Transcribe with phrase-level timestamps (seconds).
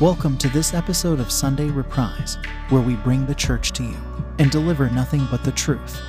[0.00, 2.38] Welcome to this episode of Sunday Reprise,
[2.70, 3.96] where we bring the church to you
[4.38, 6.00] and deliver nothing but the truth.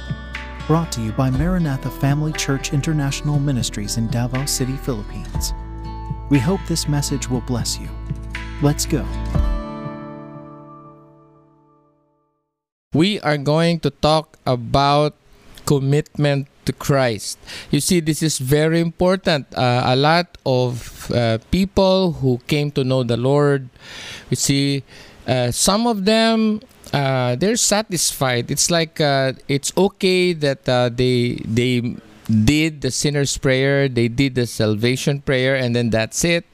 [0.65, 5.53] Brought to you by Maranatha Family Church International Ministries in Davao City, Philippines.
[6.29, 7.89] We hope this message will bless you.
[8.61, 9.05] Let's go.
[12.93, 15.15] we are going to talk about
[15.65, 17.39] commitment to Christ.
[17.69, 19.47] You see, this is very important.
[19.55, 23.69] Uh, a lot of uh, people who came to know the Lord,
[24.29, 24.83] you see,
[25.27, 26.61] uh, some of them
[26.93, 28.51] uh, they're satisfied.
[28.51, 31.95] It's like uh, it's okay that uh, they they
[32.27, 36.45] did the sinner's prayer, they did the salvation prayer, and then that's it.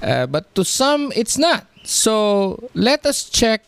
[0.00, 1.66] but to some, it's not.
[1.84, 3.64] So let us check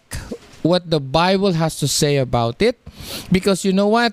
[0.63, 2.77] what the Bible has to say about it.
[3.31, 4.13] Because you know what?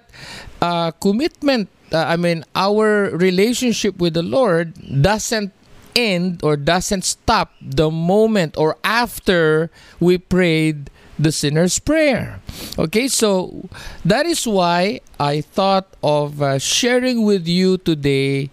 [0.66, 5.54] Uh, commitment, uh, I mean, our relationship with the Lord doesn't
[5.94, 9.70] end or doesn't stop the moment or after
[10.02, 10.90] we prayed
[11.22, 12.42] the sinner's prayer.
[12.82, 13.70] Okay, so
[14.02, 18.50] that is why I thought of uh, sharing with you today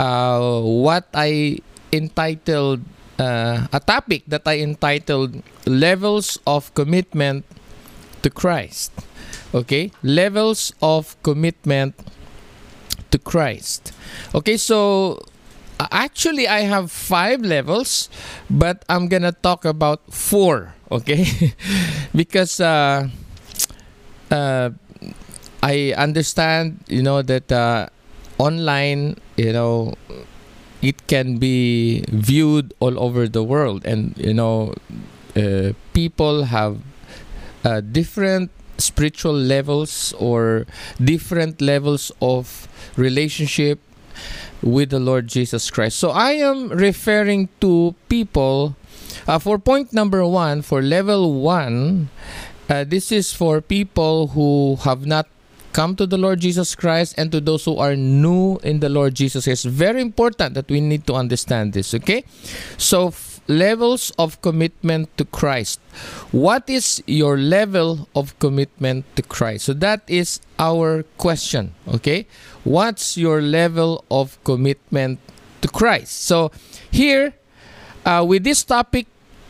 [0.00, 1.60] uh, what I
[1.92, 2.80] entitled
[3.20, 7.44] uh, a topic that I entitled Levels of Commitment
[8.24, 8.90] to Christ.
[9.54, 9.92] Okay?
[10.02, 11.94] Levels of Commitment
[13.10, 13.92] to Christ.
[14.34, 15.20] Okay, so
[15.90, 18.08] actually I have five levels,
[18.48, 20.74] but I'm gonna talk about four.
[20.90, 21.26] Okay,
[22.14, 23.08] because uh,
[24.30, 24.70] uh,
[25.62, 27.88] I understand, you know, that uh,
[28.38, 29.94] online, you know,
[30.82, 34.74] it can be viewed all over the world and you know
[35.38, 36.82] uh, people have
[37.64, 40.66] uh, different spiritual levels or
[41.02, 43.80] different levels of relationship
[44.62, 45.98] with the Lord Jesus Christ.
[45.98, 48.76] So I am referring to people
[49.26, 52.08] uh, for point number one, for level one,
[52.68, 55.28] uh, this is for people who have not
[55.72, 59.14] come to the Lord Jesus Christ and to those who are new in the Lord
[59.14, 59.64] Jesus Christ.
[59.64, 62.24] Very important that we need to understand this, okay?
[62.76, 63.14] So,
[63.48, 65.80] levels of commitment to Christ.
[66.30, 69.66] What is your level of commitment to Christ?
[69.66, 72.26] So, that is our question, okay?
[72.64, 75.18] What's your level of commitment
[75.60, 76.22] to Christ?
[76.22, 76.50] So,
[76.90, 77.34] here,
[78.04, 79.06] uh, with this topic,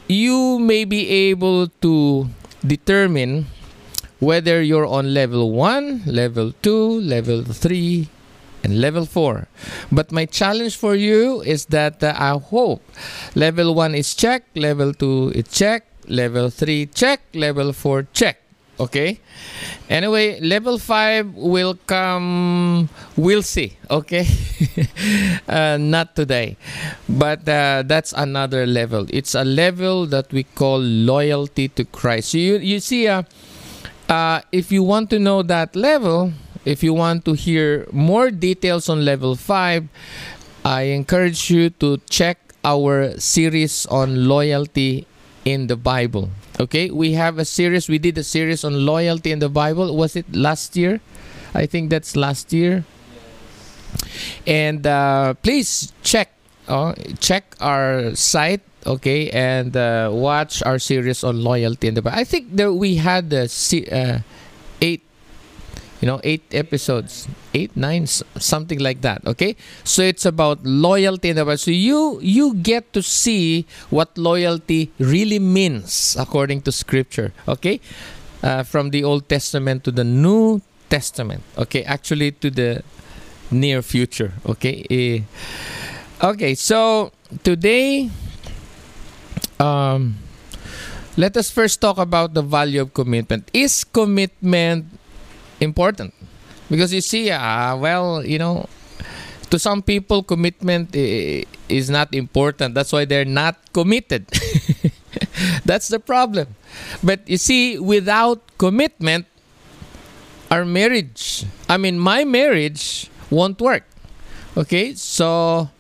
[0.09, 2.29] you may be able to
[2.67, 3.47] determine
[4.23, 8.09] whether you're on level 1, level 2, level 3,
[8.63, 9.49] and level 4.
[9.91, 12.83] But my challenge for you is that uh, I hope
[13.35, 18.39] level 1 is check, level 2 is check, level 3 check, level 4 check.
[18.81, 19.21] Okay?
[19.89, 23.77] Anyway, level 5 will come, we'll see.
[23.91, 24.27] Okay?
[25.49, 26.57] uh, not today.
[27.09, 29.07] But uh, that's another level.
[29.11, 32.35] It's a level that we call loyalty to Christ.
[32.35, 33.23] You, you see, uh,
[34.09, 36.33] uh, if you want to know that level,
[36.65, 39.89] if you want to hear more details on level 5,
[40.65, 45.07] I encourage you to check our series on loyalty
[45.45, 46.31] in the Bible.
[46.61, 49.97] Okay, we have a series, we did a series on loyalty in the Bible.
[49.97, 51.01] Was it last year?
[51.55, 52.85] I think that's last year.
[54.47, 56.31] And uh, please check
[56.69, 62.19] uh, check our site okay and uh, watch our series on loyalty in the Bible.
[62.19, 64.19] I think that we had uh, uh,
[66.03, 69.57] you know eight episodes eight nine something like that okay?
[69.85, 74.91] So it's about loyalty in the Bible so you you get to see what loyalty
[74.99, 77.81] really means according to scripture okay?
[78.43, 81.85] Uh, from the old testament to the new testament okay?
[81.85, 82.83] Actually to the
[83.53, 84.83] near future okay?
[84.91, 87.13] Uh, okay so
[87.47, 88.11] today
[89.63, 90.19] um,
[91.17, 93.51] let us first talk about the value of commitment.
[93.53, 94.87] Is commitment
[95.63, 96.13] important?
[96.69, 98.69] Because you see, uh, well, you know,
[99.51, 102.75] to some people, commitment is not important.
[102.75, 104.27] That's why they're not committed.
[105.65, 106.57] That's the problem.
[107.03, 109.27] But you see, without commitment,
[110.51, 113.85] our marriage, I mean, my marriage won't work.
[114.57, 115.71] Okay, so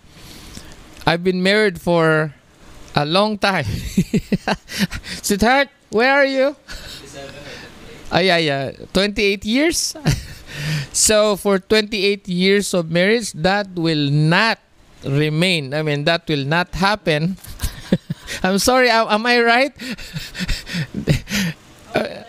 [1.06, 2.34] I've been married for
[2.94, 3.64] a long time.
[5.22, 6.56] Sweetheart, where are you?
[8.12, 8.72] Ah, yeah, yeah.
[8.92, 9.96] 28 years?
[10.92, 14.58] so, for 28 years of marriage, that will not
[15.02, 15.72] remain.
[15.72, 17.38] I mean, that will not happen.
[18.42, 19.72] I'm sorry, am I right?
[21.94, 22.22] uh,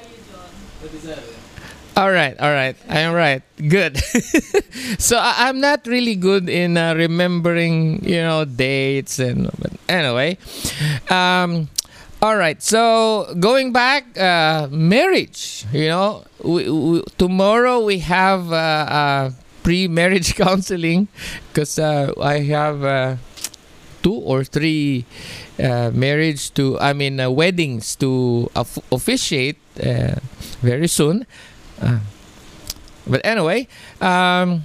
[1.95, 2.75] all right, all right.
[2.89, 3.43] I am right.
[3.57, 3.97] Good.
[4.97, 9.49] so I, am not really good in uh, remembering, you know, dates and.
[9.59, 10.37] But anyway,
[11.09, 11.69] um,
[12.23, 12.63] All right.
[12.63, 15.65] So going back, uh, marriage.
[15.73, 19.31] You know, we, we, tomorrow we have uh, uh,
[19.61, 21.09] pre-marriage counseling
[21.51, 23.17] because uh, I have uh,
[24.03, 25.03] two or three
[25.59, 31.27] uh, marriage to I mean weddings to of- officiate very soon.
[33.05, 33.67] But anyway,
[33.99, 34.63] um,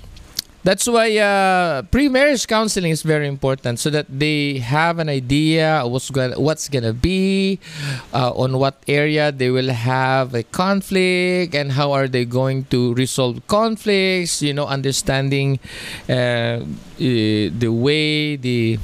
[0.68, 6.12] that's why uh, pre-marriage counseling is very important, so that they have an idea what's
[6.12, 7.56] going what's gonna be,
[8.12, 12.92] uh, on what area they will have a conflict, and how are they going to
[13.00, 14.44] resolve conflicts.
[14.44, 15.56] You know, understanding
[16.04, 16.60] uh,
[17.00, 18.76] the way the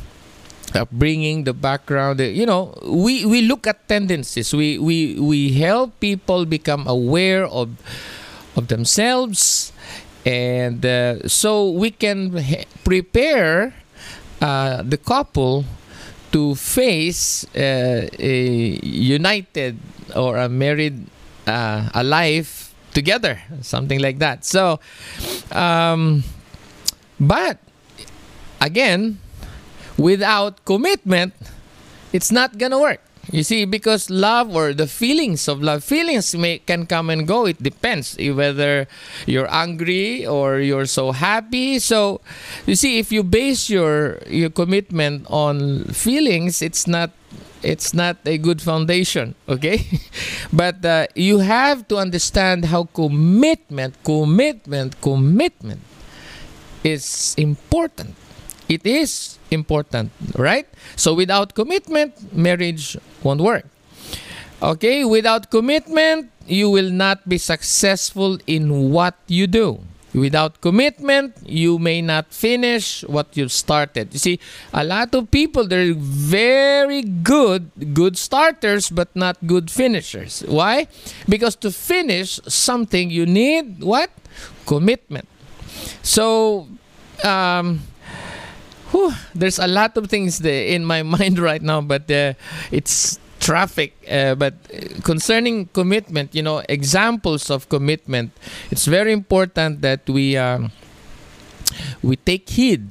[0.73, 2.19] upbringing, the background.
[2.19, 4.57] you know, we we look at tendencies.
[4.57, 7.77] We we we help people become aware of
[8.57, 9.75] of themselves,
[10.25, 12.33] and uh, so we can
[12.85, 13.75] prepare
[14.41, 15.65] uh, the couple
[16.33, 19.79] to face uh, a united
[20.17, 21.07] or a married
[21.47, 24.45] uh, a life together, something like that.
[24.45, 24.81] So,
[25.53, 26.25] um,
[27.21, 27.59] but
[28.61, 29.19] again,
[29.99, 31.35] without commitment,
[32.13, 33.04] it's not gonna work.
[33.33, 37.47] You see, because love or the feelings of love, feelings may can come and go.
[37.47, 38.87] It depends whether
[39.27, 41.79] you're angry or you're so happy.
[41.79, 42.21] So,
[42.67, 47.11] you see, if you base your your commitment on feelings, it's not
[47.65, 49.35] it's not a good foundation.
[49.49, 49.89] Okay,
[50.53, 55.81] but uh, you have to understand how commitment, commitment, commitment
[56.85, 58.15] is important.
[58.69, 60.67] It is important, right?
[60.97, 63.65] So without commitment, marriage won't work.
[64.63, 69.81] Okay, without commitment, you will not be successful in what you do.
[70.15, 74.15] Without commitment, you may not finish what you've started.
[74.15, 74.41] You see,
[74.73, 80.45] a lot of people they're very good, good starters, but not good finishers.
[80.47, 80.87] Why?
[81.29, 84.11] Because to finish something, you need what?
[84.67, 85.27] Commitment.
[86.03, 86.69] So,
[87.25, 87.83] um,
[88.95, 92.35] whew, there's a lot of things in my mind right now, but uh,
[92.71, 93.93] it's traffic.
[94.09, 94.55] Uh, but
[95.03, 98.31] concerning commitment, you know, examples of commitment,
[98.71, 100.71] it's very important that we um,
[102.03, 102.87] we take heed.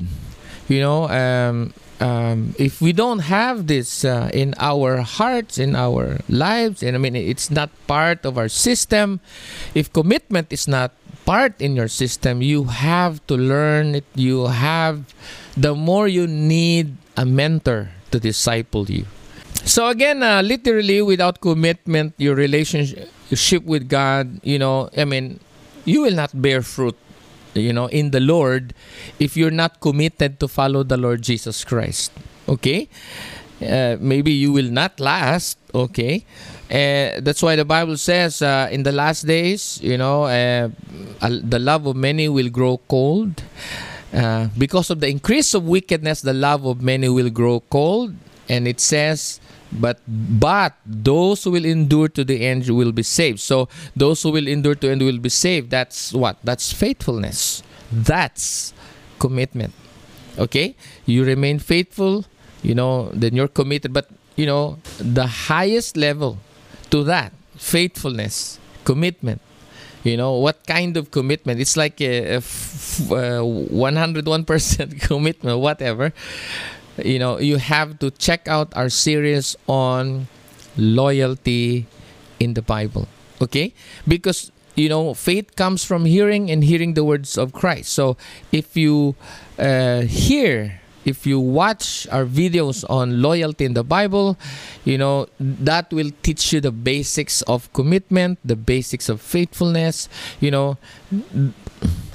[0.67, 6.19] You know, um, um, if we don't have this uh, in our hearts, in our
[6.27, 9.19] lives, and I mean, it's not part of our system.
[9.73, 10.91] If commitment is not
[11.25, 14.05] part in your system, you have to learn it.
[14.15, 15.13] You have,
[15.55, 19.05] the more you need a mentor to disciple you.
[19.65, 25.39] So again, uh, literally, without commitment, your relationship with God, you know, I mean,
[25.85, 26.97] you will not bear fruit,
[27.53, 28.73] you know, in the Lord
[29.19, 32.11] if you're not committed to follow the Lord Jesus Christ.
[32.49, 32.89] Okay?
[33.63, 35.57] Uh, maybe you will not last.
[35.73, 36.25] Okay?
[36.71, 40.69] Uh, that's why the Bible says uh, in the last days, you know, uh,
[41.21, 43.43] the love of many will grow cold.
[44.13, 48.15] Uh, because of the increase of wickedness, the love of many will grow cold.
[48.49, 49.39] And it says,
[49.71, 53.39] but but those who will endure to the end will be saved.
[53.39, 55.71] So those who will endure to end will be saved.
[55.71, 56.37] That's what?
[56.43, 57.63] That's faithfulness.
[57.91, 58.73] That's
[59.19, 59.73] commitment.
[60.37, 60.75] Okay?
[61.05, 62.25] You remain faithful,
[62.61, 63.93] you know, then you're committed.
[63.93, 66.37] But you know, the highest level
[66.93, 69.41] to that, faithfulness, commitment.
[70.03, 71.59] You know, what kind of commitment?
[71.59, 76.13] It's like a, a f- uh, 101% commitment, whatever
[77.01, 80.27] you know you have to check out our series on
[80.77, 81.87] loyalty
[82.39, 83.07] in the bible
[83.41, 83.73] okay
[84.07, 88.17] because you know faith comes from hearing and hearing the words of christ so
[88.51, 89.15] if you
[89.57, 94.37] uh, hear if you watch our videos on loyalty in the bible
[94.85, 100.07] you know that will teach you the basics of commitment the basics of faithfulness
[100.39, 100.77] you know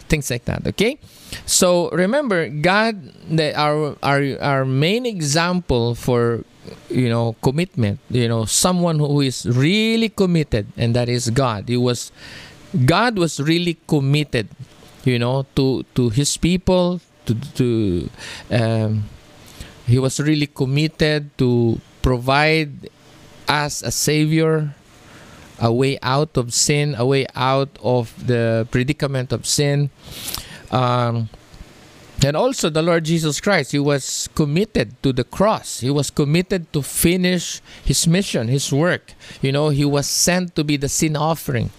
[0.09, 0.99] things like that okay?
[1.45, 2.97] So remember god
[3.29, 6.43] the, our our our main example for
[6.89, 11.69] you know commitment you know someone who is really committed and that is god.
[11.69, 12.11] He was
[12.85, 14.49] god was really committed
[15.05, 17.69] you know to to his people to to
[18.51, 19.05] um,
[19.85, 22.89] he was really committed to provide
[23.49, 24.73] us a savior
[25.61, 29.91] a way out of sin a way out of the predicament of sin
[30.73, 31.29] um,
[32.25, 35.81] and also the Lord Jesus Christ, he was committed to the cross.
[35.81, 39.13] He was committed to finish his mission, his work.
[39.41, 41.71] You know, he was sent to be the sin offering.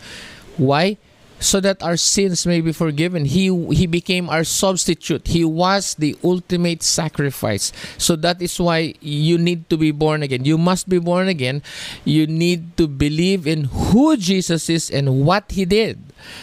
[0.56, 0.98] Why?
[1.39, 3.25] So that our sins may be forgiven.
[3.25, 5.27] He he became our substitute.
[5.27, 7.72] He was the ultimate sacrifice.
[7.98, 10.46] So that is why you need to be born again.
[10.46, 11.63] You must be born again.
[12.03, 16.00] You need to believe in who Jesus is and what he did.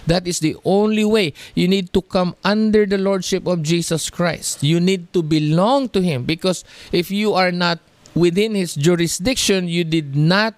[0.06, 1.34] That is the only way.
[1.54, 4.62] You need to come under the lordship of Jesus Christ.
[4.62, 7.78] You need to belong to him because if you are not
[8.14, 10.54] within his jurisdiction, you did not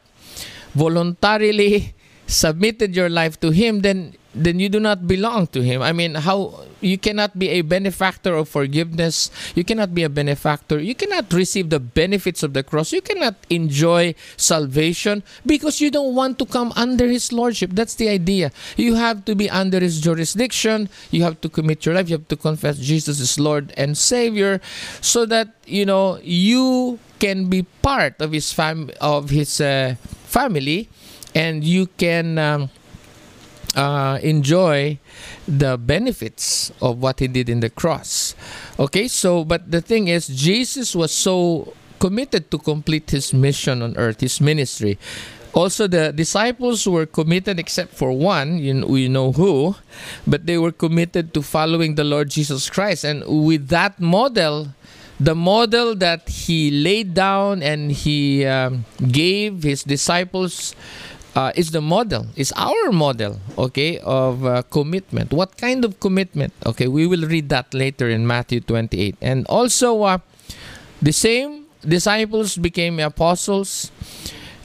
[0.75, 1.95] voluntarily
[2.29, 5.81] submitted your life to him, then then you do not belong to him.
[5.83, 9.31] I mean, how you cannot be a benefactor of forgiveness.
[9.55, 10.79] You cannot be a benefactor.
[10.79, 12.93] You cannot receive the benefits of the cross.
[12.93, 17.71] You cannot enjoy salvation because you don't want to come under his lordship.
[17.73, 18.53] That's the idea.
[18.77, 20.89] You have to be under his jurisdiction.
[21.11, 22.09] You have to commit your life.
[22.09, 24.61] You have to confess Jesus is Lord and Savior
[25.01, 29.97] so that, you know, you can be part of his fam of his uh,
[30.31, 30.89] family
[31.35, 32.71] and you can um,
[33.77, 34.99] uh, enjoy
[35.47, 38.35] the benefits of what he did in the cross.
[38.79, 43.97] Okay, so but the thing is, Jesus was so committed to complete his mission on
[43.97, 44.99] earth, his ministry.
[45.55, 49.75] Also, the disciples were committed, except for one, you know, we know who,
[50.27, 53.03] but they were committed to following the Lord Jesus Christ.
[53.03, 54.69] And with that model,
[55.19, 60.77] the model that he laid down and he um, gave his disciples
[61.39, 65.31] uh, is the model, is our model, okay, of uh, commitment.
[65.31, 66.53] What kind of commitment?
[66.67, 69.15] Okay, we will read that later in Matthew 28.
[69.23, 70.19] And also, uh,
[71.01, 73.93] the same disciples became apostles,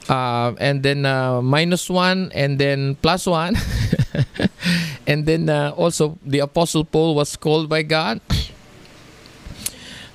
[0.10, 3.54] uh, and then uh, minus one, and then plus one.
[5.08, 8.20] and then uh, also, the apostle Paul was called by God.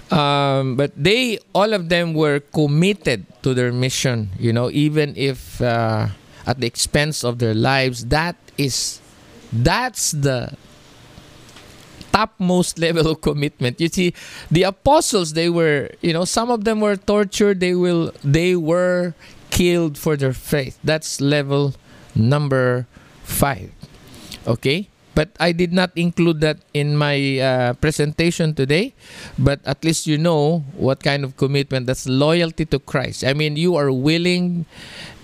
[0.09, 5.61] Um, but they all of them were committed to their mission you know even if
[5.61, 6.09] uh,
[6.49, 9.01] at the expense of their lives that is
[9.53, 10.57] that's the
[12.11, 14.15] topmost level of commitment you see
[14.51, 19.13] the apostles they were you know some of them were tortured they will they were
[19.51, 21.75] killed for their faith that's level
[22.17, 22.89] number
[23.25, 23.71] 5
[24.49, 24.89] okay
[25.19, 28.95] but I did not include that in my uh, presentation today.
[29.35, 33.27] But at least you know what kind of commitment that's loyalty to Christ.
[33.27, 34.67] I mean, you are willing.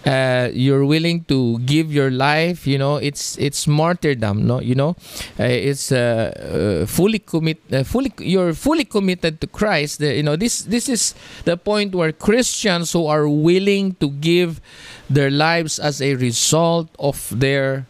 [0.04, 4.94] Uh, you're willing to give your life you know it's it's martyrdom no you know
[5.40, 10.36] uh, it's uh, uh fully commit uh, fully you're fully committed to christ you know
[10.36, 11.14] this this is
[11.48, 14.60] the point where christians who are willing to give
[15.08, 17.86] their lives as a result of their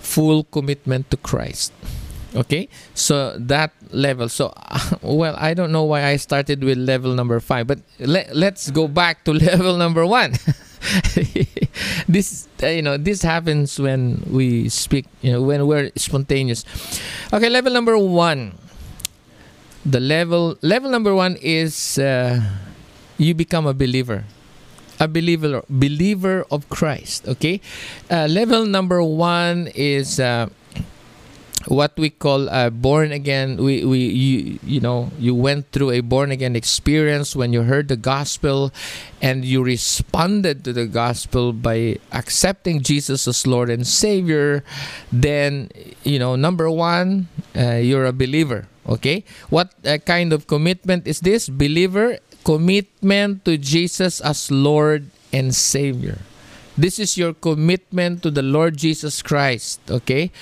[0.00, 1.72] full commitment to Christ.
[2.34, 4.28] Okay, so that level.
[4.28, 4.54] So,
[5.02, 8.86] well, I don't know why I started with level number five, but let, let's go
[8.86, 10.34] back to level number one.
[12.08, 16.64] this, uh, you know, this happens when we speak, you know, when we're spontaneous.
[17.32, 18.56] Okay, level number one.
[19.84, 22.40] The level level number one is uh,
[23.16, 24.24] you become a believer
[25.00, 27.26] a believer believer of Christ.
[27.26, 27.60] Okay,
[28.10, 30.20] uh, level number one is.
[30.20, 30.48] Uh,
[31.66, 36.00] what we call uh, born again we, we you, you know you went through a
[36.00, 38.72] born again experience when you heard the gospel
[39.20, 44.64] and you responded to the gospel by accepting jesus as lord and savior.
[45.12, 45.68] Then
[46.02, 49.24] you know number one uh, you're a believer okay?
[49.48, 51.48] What uh, kind of commitment is this?
[51.48, 56.18] Believer commitment to Jesus as Lord and Savior.
[56.80, 59.80] This is your commitment to the Lord Jesus Christ.
[59.90, 60.32] Okay,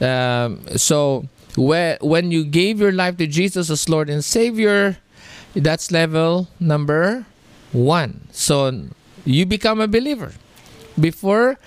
[0.00, 1.26] um, so
[1.56, 4.98] where, when you gave your life to Jesus as Lord and Savior,
[5.54, 7.26] that's level number
[7.72, 8.28] one.
[8.30, 8.94] So
[9.26, 10.32] you become a believer.
[10.94, 11.58] Before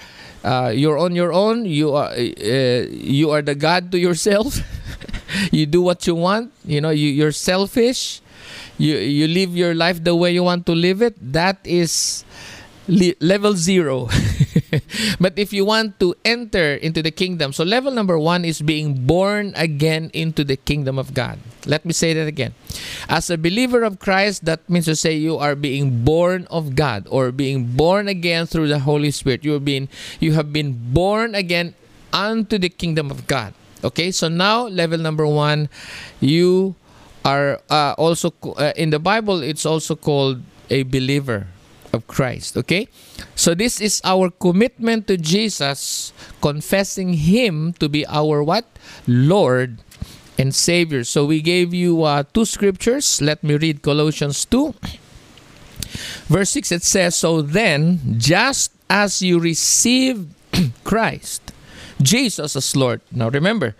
[0.43, 4.63] uh, you're on your own, you are uh, you are the God to yourself.
[5.51, 6.55] you do what you want.
[6.63, 8.21] You know you, you're selfish
[8.81, 12.25] you you live your life the way you want to live it that is
[12.87, 14.09] li- level 0
[15.19, 19.05] but if you want to enter into the kingdom so level number 1 is being
[19.05, 21.39] born again into the kingdom of God.
[21.65, 22.53] Let me say that again.
[23.07, 27.07] As a believer of Christ that means to say you are being born of God
[27.09, 29.43] or being born again through the Holy Spirit.
[29.43, 31.75] You have been you have been born again
[32.13, 33.53] unto the kingdom of God.
[33.83, 35.69] Okay so now level number 1
[36.19, 36.75] you
[37.23, 41.47] are uh, also uh, in the Bible it's also called a believer
[41.93, 42.87] of Christ okay?
[43.35, 48.65] So this is our commitment to Jesus confessing him to be our what?
[49.07, 49.79] Lord
[50.37, 51.03] and Savior.
[51.03, 53.21] So we gave you uh, two scriptures.
[53.21, 54.73] Let me read Colossians 2
[56.27, 60.31] verse 6 it says so then just as you received
[60.83, 61.51] Christ
[62.01, 63.01] Jesus as Lord.
[63.11, 63.75] Now remember,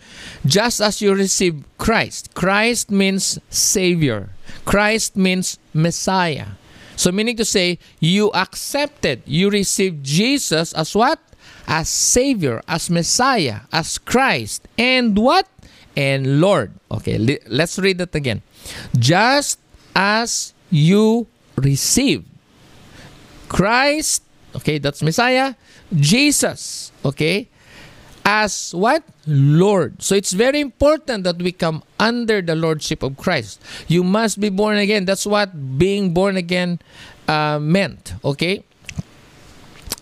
[0.46, 4.30] just as you receive Christ, Christ means Savior,
[4.66, 6.61] Christ means Messiah.
[7.02, 11.18] So, meaning to say, you accepted, you received Jesus as what?
[11.66, 15.50] As Savior, as Messiah, as Christ, and what?
[15.98, 16.78] And Lord.
[16.92, 17.18] Okay,
[17.50, 18.46] let's read that again.
[18.94, 19.58] Just
[19.96, 22.30] as you received
[23.50, 24.22] Christ,
[24.58, 25.56] okay, that's Messiah,
[25.90, 27.50] Jesus, okay,
[28.26, 29.04] as what?
[29.28, 30.02] Lord.
[30.02, 33.62] So it's very important that we come under the lordship of Christ.
[33.88, 35.06] You must be born again.
[35.06, 36.80] That's what being born again
[37.28, 38.64] uh, meant, okay?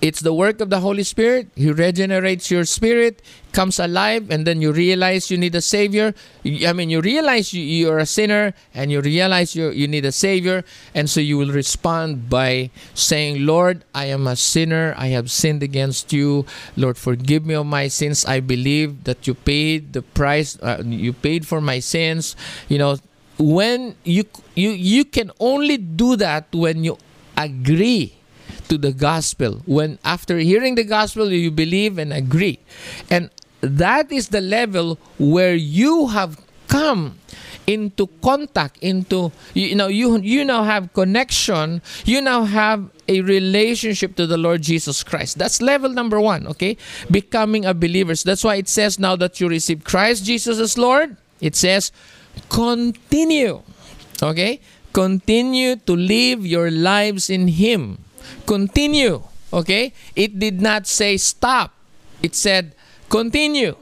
[0.02, 1.52] It's the work of the Holy Spirit.
[1.56, 6.16] He regenerates your spirit, comes alive, and then you realize you need a Savior.
[6.46, 10.14] I mean, you realize you, you're a sinner and you realize you, you need a
[10.14, 10.64] Savior.
[10.96, 14.96] And so you will respond by saying, Lord, I am a sinner.
[14.98, 16.46] I have sinned against you.
[16.78, 18.24] Lord, forgive me of my sins.
[18.24, 22.38] I believe that you paid the price, uh, you paid for my sins.
[22.70, 22.98] You know,
[23.38, 24.24] when you,
[24.56, 26.98] you, you can only do that when you
[27.36, 28.19] agree
[28.70, 29.62] to the gospel.
[29.66, 32.60] When after hearing the gospel, you believe and agree.
[33.10, 33.30] And
[33.62, 37.18] that is the level where you have come
[37.70, 41.82] into contact into you know you you now have connection.
[42.06, 45.38] You now have a relationship to the Lord Jesus Christ.
[45.38, 46.78] That's level number 1 okay?
[47.12, 48.16] Becoming a believer.
[48.16, 51.18] So that's why it says now that you receive Christ Jesus as Lord.
[51.42, 51.92] It says
[52.50, 53.62] continue
[54.22, 54.62] okay?
[54.94, 58.02] Continue to live your lives in him
[58.46, 59.24] continue.
[59.52, 59.94] Okay?
[60.16, 61.74] It did not say stop.
[62.22, 62.76] It said
[63.10, 63.76] continue.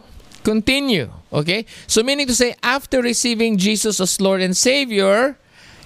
[0.44, 1.12] Continue.
[1.32, 1.66] Okay?
[1.88, 5.38] So meaning to say after receiving Jesus as Lord and Savior,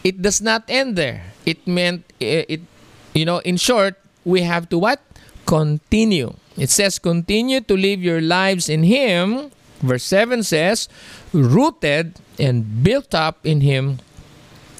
[0.03, 1.33] it does not end there.
[1.45, 2.61] It meant eh, it
[3.13, 5.01] you know, in short, we have to what?
[5.45, 6.33] Continue.
[6.57, 9.51] It says continue to live your lives in him.
[9.79, 10.87] Verse 7 says,
[11.33, 13.97] rooted and built up in him,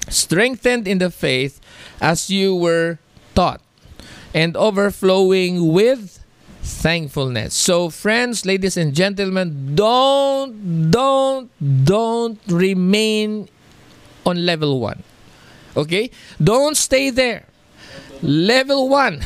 [0.08, 1.60] strengthened in the faith
[2.00, 2.98] as you were
[3.34, 3.60] taught
[4.34, 6.22] and overflowing with
[6.62, 7.54] thankfulness.
[7.54, 11.50] So, friends, ladies and gentlemen, don't, don't,
[11.84, 13.48] don't remain
[14.24, 15.02] on level one.
[15.76, 16.10] Okay?
[16.42, 17.46] Don't stay there.
[18.22, 19.24] Level one.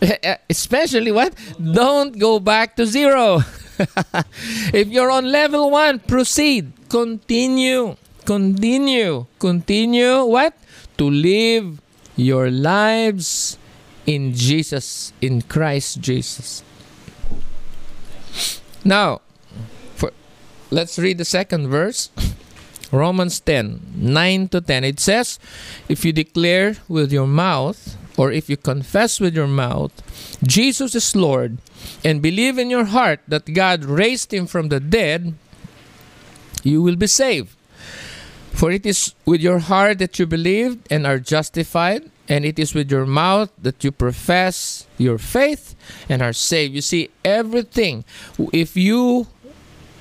[0.50, 1.34] Especially what?
[1.58, 3.42] Don't go back to zero.
[4.72, 6.72] if you're on level one, proceed.
[6.88, 7.96] Continue.
[8.24, 9.26] Continue.
[9.38, 10.54] Continue what?
[10.98, 11.80] To live
[12.14, 13.58] your lives
[14.06, 16.62] in Jesus, in Christ Jesus.
[18.84, 19.20] Now,
[19.94, 20.12] for,
[20.70, 22.10] let's read the second verse.
[22.92, 24.84] Romans 10, 9 to 10.
[24.84, 25.38] It says,
[25.88, 29.92] If you declare with your mouth, or if you confess with your mouth,
[30.44, 31.56] Jesus is Lord,
[32.04, 35.32] and believe in your heart that God raised him from the dead,
[36.62, 37.56] you will be saved.
[38.52, 42.74] For it is with your heart that you believe and are justified, and it is
[42.74, 45.74] with your mouth that you profess your faith
[46.08, 46.74] and are saved.
[46.74, 48.04] You see, everything,
[48.52, 49.26] if you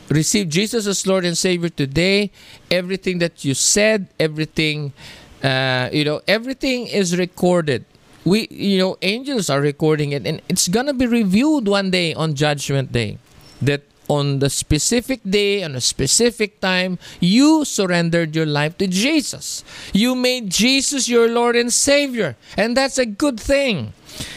[0.09, 2.31] receive Jesus as Lord and Savior today,
[2.69, 4.93] everything that you said, everything,
[5.41, 7.85] uh, you know, everything is recorded.
[8.23, 12.35] We, you know, angels are recording it, and it's gonna be reviewed one day on
[12.35, 13.17] Judgment Day.
[13.61, 13.81] That
[14.11, 19.63] on the specific day, on a specific time, you surrendered your life to Jesus.
[19.95, 22.35] You made Jesus your Lord and Savior.
[22.59, 23.93] And that's a good thing.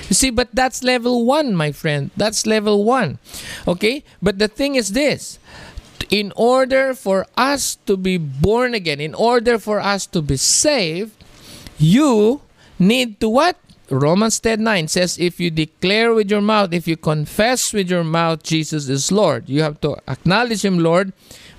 [0.06, 2.14] You see, but that's level one, my friend.
[2.16, 3.18] That's level one.
[3.66, 4.04] Okay?
[4.22, 5.42] But the thing is this
[6.08, 11.10] in order for us to be born again, in order for us to be saved,
[11.78, 12.42] you
[12.78, 13.58] need to what?
[13.90, 18.04] Romans 10 9 says, If you declare with your mouth, if you confess with your
[18.04, 21.12] mouth Jesus is Lord, you have to acknowledge Him, Lord.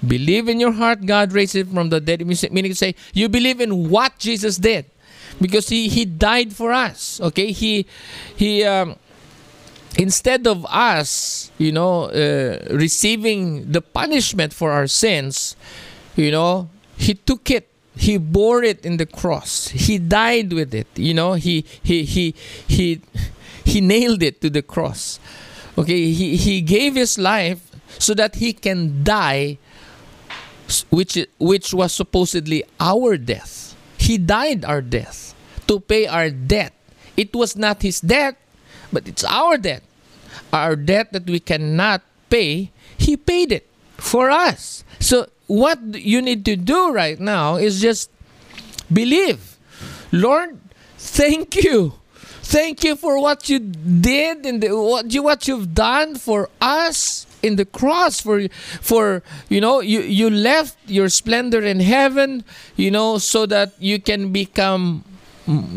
[0.05, 2.25] Believe in your heart God raised Him from the dead.
[2.25, 4.85] Meaning to say, you believe in what Jesus did.
[5.39, 7.21] Because He, he died for us.
[7.21, 7.51] Okay?
[7.51, 7.85] He,
[8.35, 8.95] he, um,
[9.97, 15.55] instead of us, you know, uh, receiving the punishment for our sins,
[16.15, 19.69] you know, He took it he bore it in the cross.
[19.69, 21.33] He died with it you know.
[21.33, 22.35] He he he
[22.67, 23.01] he
[23.63, 25.19] he nailed it to the cross.
[25.77, 29.57] Okay he he gave his life so that he can die
[30.89, 33.75] which which was supposedly our death.
[33.97, 35.33] He died our death
[35.67, 36.73] to pay our debt.
[37.17, 38.37] It was not his debt
[38.91, 39.83] but it's our debt.
[40.51, 44.83] Our debt that we cannot pay he paid it for us.
[44.99, 48.09] So what you need to do right now is just
[48.91, 49.57] believe.
[50.11, 50.59] Lord,
[50.97, 51.93] thank you.
[52.45, 57.55] Thank you for what you did and what you what you've done for us in
[57.57, 58.47] the cross for
[58.81, 63.99] for you know you you left your splendor in heaven you know so that you
[63.99, 65.03] can become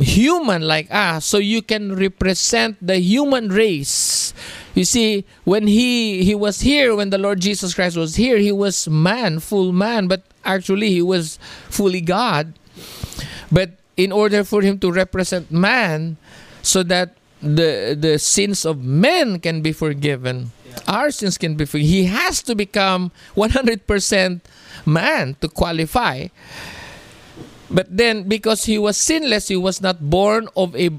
[0.00, 4.32] human like us so you can represent the human race
[4.78, 8.52] you see when he he was here when the lord jesus christ was here he
[8.52, 11.38] was man full man but actually he was
[11.68, 12.54] fully god.
[13.52, 16.16] But in order for him to represent man
[16.62, 20.50] so that the the sins of men can be forgiven
[20.90, 23.86] our sins can be forgiven he has to become 100%
[24.86, 26.26] man to qualify.
[27.70, 30.90] But then because he was sinless he was not born of a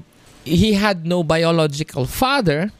[0.44, 2.72] he had no biological father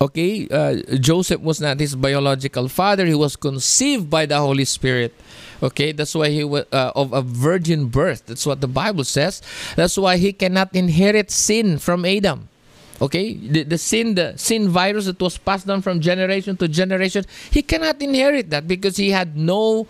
[0.00, 3.06] okay uh, joseph was not his biological father.
[3.06, 5.14] He was conceived by the holy spirit.
[5.62, 8.26] Okay that's why he was uh, of a virgin birth.
[8.26, 9.42] That's what the bible says.
[9.76, 12.48] That's why he cannot inherit sin from adam.
[13.00, 17.24] Okay the, the sin the sin virus that was passed down from generation to generation
[17.50, 19.86] he cannot inherit that because he had no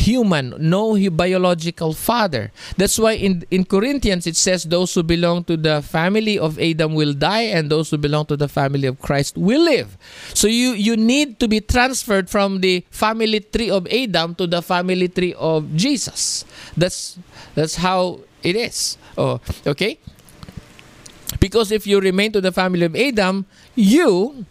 [0.00, 2.50] human, no biological father.
[2.76, 6.94] That's why in, in Corinthians it says those who belong to the family of Adam
[6.94, 9.96] will die and those who belong to the family of Christ will live.
[10.34, 14.62] So you, you need to be transferred from the family tree of Adam to the
[14.62, 16.44] family tree of Jesus.
[16.76, 17.18] That's
[17.54, 18.96] that's how it is.
[19.18, 19.98] Oh, okay?
[21.38, 24.46] Because if you remain to the family of Adam, you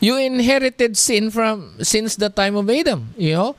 [0.00, 3.56] you inherited sin from since the time of Adam, you know?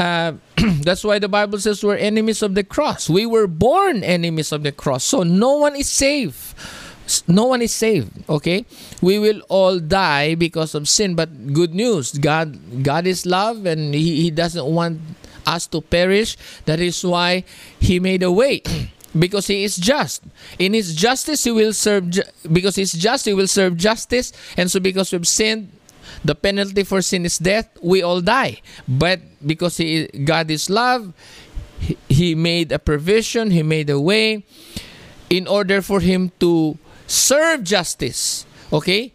[0.00, 0.32] Uh,
[0.80, 3.10] that's why the Bible says we're enemies of the cross.
[3.10, 5.04] We were born enemies of the cross.
[5.04, 6.56] So no one is safe.
[7.28, 8.08] No one is saved.
[8.30, 8.64] Okay,
[9.02, 11.16] we will all die because of sin.
[11.16, 15.00] But good news, God, God is love, and He, he doesn't want
[15.44, 16.38] us to perish.
[16.64, 17.44] That is why
[17.78, 18.62] He made a way.
[19.18, 20.22] because he is just
[20.56, 24.70] in his justice he will serve ju- because he's just he will serve justice and
[24.70, 25.68] so because we've sinned
[26.24, 27.68] the penalty for sin is death.
[27.82, 28.60] We all die.
[28.88, 31.12] But because he, God is love,
[32.08, 34.44] he, made a provision, He made a way
[35.30, 38.44] in order for Him to serve justice.
[38.72, 39.12] Okay?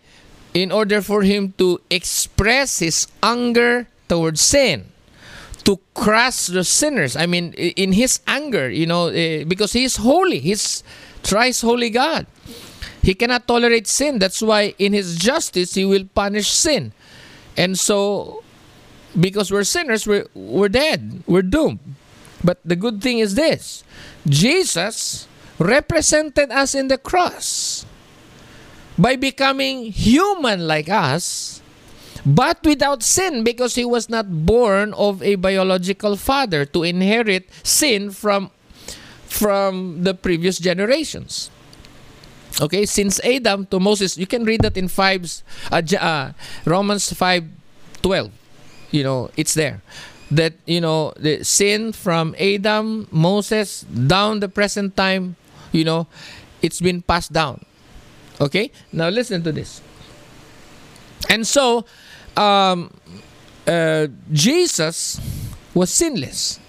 [0.53, 4.91] In order for Him to express His anger towards sin
[5.65, 7.15] to crush the sinners.
[7.15, 10.83] I mean, in his anger, you know, uh, because he is holy, he's
[11.23, 12.27] thrice holy God.
[13.05, 14.17] He cannot tolerate sin.
[14.17, 16.89] That's why in his justice he will punish sin.
[17.53, 18.41] And so
[19.13, 21.21] because we're sinners, we're, we're dead.
[21.27, 21.77] We're doomed.
[22.43, 23.83] But the good thing is this
[24.27, 25.27] Jesus
[25.59, 27.85] represented us in the cross
[28.97, 31.61] by becoming human like us,
[32.25, 38.09] but without sin because he was not born of a biological father to inherit sin
[38.09, 38.49] from
[39.29, 41.51] from the previous generations.
[42.61, 45.27] Okay, since Adam to Moses, you can read that in five,
[45.71, 46.31] uh, uh,
[46.63, 47.43] Romans five,
[48.01, 48.31] twelve.
[48.91, 49.81] You know, it's there.
[50.31, 55.35] That you know the sin from Adam, Moses down the present time.
[55.71, 56.07] You know,
[56.61, 57.65] it's been passed down.
[58.39, 59.81] Okay, now listen to this.
[61.29, 61.85] And so,
[62.37, 62.91] um,
[63.67, 65.19] uh, Jesus
[65.73, 66.59] was sinless.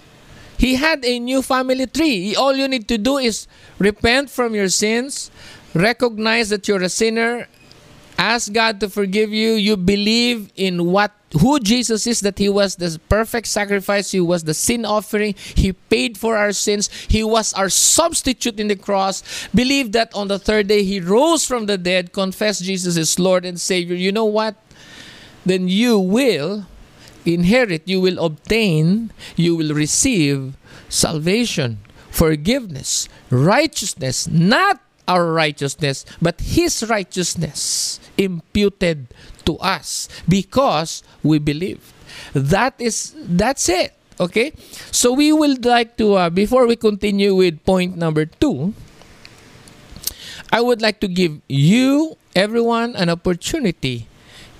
[0.57, 2.35] He had a new family tree.
[2.35, 3.47] All you need to do is
[3.77, 5.29] repent from your sins,
[5.73, 7.47] recognize that you're a sinner,
[8.17, 12.77] ask God to forgive you, you believe in what who Jesus is that he was
[12.77, 17.53] the perfect sacrifice, he was the sin offering, he paid for our sins, he was
[17.53, 19.47] our substitute in the cross.
[19.53, 23.43] Believe that on the third day he rose from the dead, confess Jesus is Lord
[23.43, 23.95] and Savior.
[23.95, 24.55] You know what?
[25.45, 26.65] Then you will
[27.25, 30.55] inherit, you will obtain, you will receive
[30.87, 39.07] salvation, forgiveness, righteousness, not our righteousness, but His righteousness imputed
[39.45, 41.93] to us because we believe.
[42.33, 43.93] That is that's it.
[44.19, 44.53] Okay,
[44.89, 48.73] so we will like to uh, before we continue with point number two.
[50.51, 54.07] I would like to give you everyone an opportunity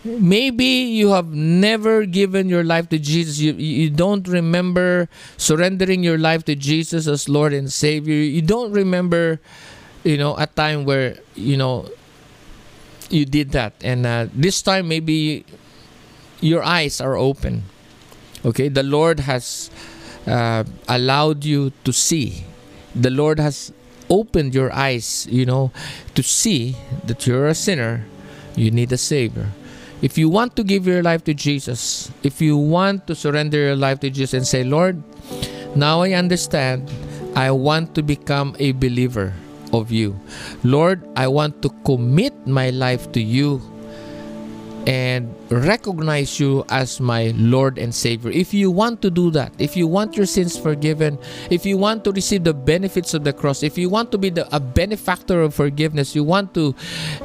[0.07, 3.39] maybe you have never given your life to Jesus.
[3.39, 8.15] You, you don't remember surrendering your life to Jesus as Lord and Savior.
[8.15, 9.39] You don't remember
[10.03, 11.87] you know a time where you know
[13.09, 13.73] you did that.
[13.83, 15.45] And uh, this time maybe
[16.41, 17.63] your eyes are open.
[18.45, 18.67] Okay?
[18.69, 19.71] The lord has
[20.25, 22.45] uh, allowed you to see.
[22.95, 23.71] The lord has
[24.09, 25.69] opened your eyes you know
[26.15, 28.05] to see that you're a sinner
[28.55, 29.51] you need a savior.
[30.01, 33.75] If you want to give your life to jesus if you want to surrender your
[33.75, 35.03] life to jesus and say lord
[35.75, 36.89] now i understand.
[37.35, 39.33] I want to become a believer
[39.73, 40.19] of you.
[40.63, 43.61] Lord, I want to commit my life to you
[44.87, 48.31] and recognize you as my Lord and Savior.
[48.31, 51.19] If you want to do that, if you want your sins forgiven,
[51.51, 54.29] if you want to receive the benefits of the cross, if you want to be
[54.29, 56.73] the, a benefactor of forgiveness, you want to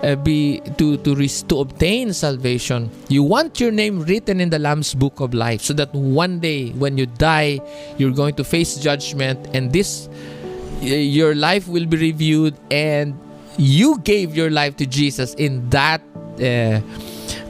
[0.03, 4.93] uh, be to to to obtain salvation, you want your name written in the Lamb's
[4.93, 7.61] book of life, so that one day when you die,
[7.97, 10.09] you're going to face judgment, and this
[10.81, 13.19] your life will be reviewed and
[13.59, 16.01] you gave your life to Jesus in that
[16.41, 16.81] uh,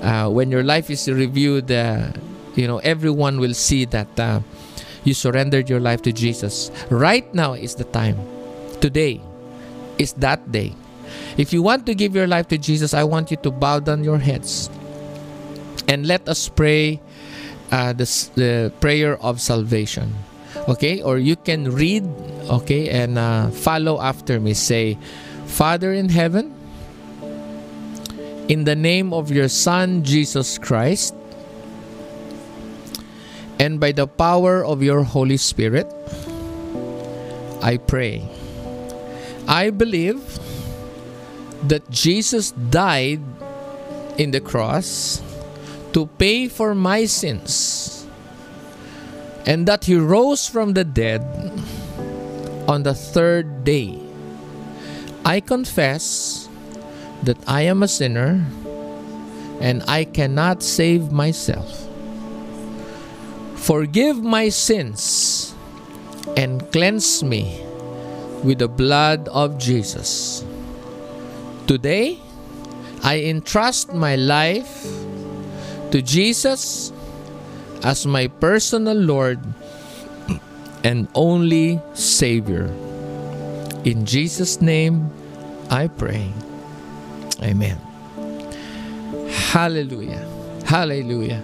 [0.03, 2.11] uh, when your life is reviewed, uh,
[2.55, 4.41] you know, everyone will see that uh,
[5.05, 6.71] you surrendered your life to Jesus.
[6.91, 8.19] Right now is the time.
[8.81, 9.21] Today
[9.99, 10.75] is that day.
[11.37, 14.05] If you want to give your life to Jesus, I want you to bow down
[14.05, 14.71] your heads
[15.89, 17.01] and let us pray
[17.71, 18.05] uh, the,
[18.35, 20.15] the prayer of salvation.
[20.69, 21.03] Okay?
[21.03, 22.05] Or you can read,
[22.51, 24.55] okay, and uh, follow after me.
[24.55, 24.99] Say,
[25.47, 26.55] Father in heaven,
[28.49, 31.15] in the name of your Son, Jesus Christ,
[33.59, 35.87] and by the power of your Holy Spirit,
[37.63, 38.27] I pray.
[39.47, 40.19] I believe
[41.69, 43.21] that Jesus died
[44.19, 45.23] in the cross
[45.93, 47.92] to pay for my sins
[49.47, 51.23] and that he rose from the dead
[52.69, 53.99] on the third day.
[55.25, 56.49] I confess
[57.23, 58.45] that I am a sinner
[59.61, 61.89] and I cannot save myself.
[63.57, 65.55] Forgive my sins
[66.37, 67.63] and cleanse me
[68.43, 70.45] with the blood of Jesus.
[71.67, 72.19] Today,
[73.05, 74.87] I entrust my life
[75.91, 76.93] to Jesus
[77.85, 79.39] as my personal Lord
[80.85, 82.67] and only Savior.
[83.85, 85.11] In Jesus' name,
[85.71, 86.33] I pray.
[87.43, 87.79] Amen.
[89.51, 90.27] Hallelujah.
[90.65, 91.43] Hallelujah.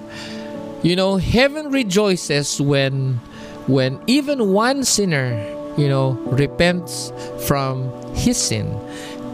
[0.83, 3.21] You know, heaven rejoices when
[3.67, 5.35] when even one sinner,
[5.77, 7.13] you know, repents
[7.47, 8.67] from his sin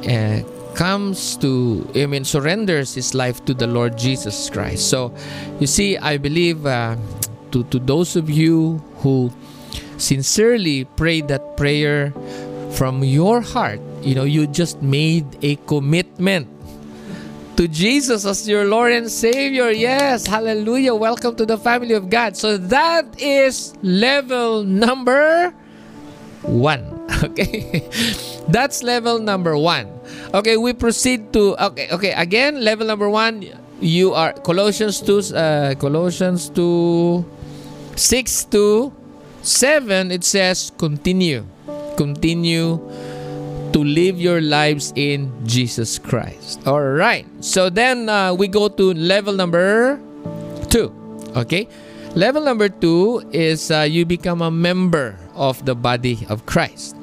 [0.03, 4.91] and comes to I mean surrenders his life to the Lord Jesus Christ.
[4.91, 5.15] So,
[5.61, 6.97] you see, I believe uh,
[7.53, 9.33] to to those of you who
[9.97, 12.13] sincerely pray that prayer
[12.75, 16.51] from your heart, you know, you just made a commitment
[17.57, 19.71] to Jesus as your Lord and Savior.
[19.71, 20.95] Yes, hallelujah.
[20.95, 22.37] Welcome to the family of God.
[22.37, 25.55] So that is level number
[26.43, 26.91] one.
[27.25, 27.89] Okay,
[28.49, 29.87] that's level number one.
[30.35, 31.87] Okay, we proceed to okay.
[31.95, 33.47] Okay, again, level number one.
[33.79, 35.23] You are Colossians two.
[35.31, 37.23] Uh, Colossians two,
[37.95, 38.91] six to
[39.47, 40.11] seven.
[40.11, 41.47] It says continue,
[41.95, 42.83] continue
[43.71, 46.67] to live your lives in Jesus Christ.
[46.67, 47.31] All right.
[47.39, 50.03] So then uh, we go to level number
[50.67, 50.91] two.
[51.39, 51.71] Okay.
[52.19, 56.99] Level number two is uh, you become a member of the body of Christ.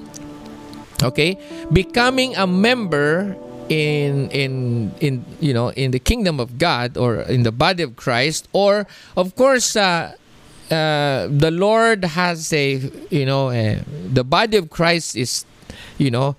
[1.04, 1.38] Okay.
[1.72, 3.36] Becoming a member
[3.70, 7.96] in in in you know in the kingdom of God or in the body of
[7.96, 8.86] Christ or
[9.16, 10.12] of course uh,
[10.70, 15.46] uh, the Lord has a you know uh, the body of Christ is
[16.02, 16.36] you know,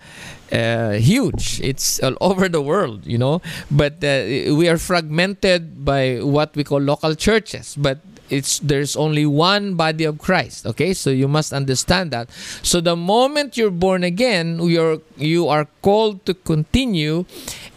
[0.51, 1.61] uh, huge.
[1.62, 3.40] It's all over the world, you know.
[3.70, 7.77] But uh, we are fragmented by what we call local churches.
[7.79, 10.66] But it's there's only one body of Christ.
[10.66, 12.30] Okay, so you must understand that.
[12.62, 17.24] So the moment you're born again, you're you are called to continue,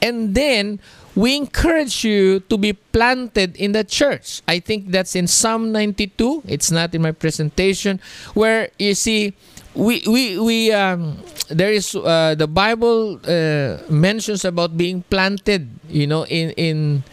[0.01, 0.79] and then
[1.15, 4.41] we encourage you to be planted in the church.
[4.47, 6.43] I think that's in Psalm 92.
[6.45, 7.99] It's not in my presentation,
[8.33, 9.33] where you see
[9.75, 15.69] we we we um, there is uh, the Bible uh, mentions about being planted.
[15.89, 17.03] You know, in in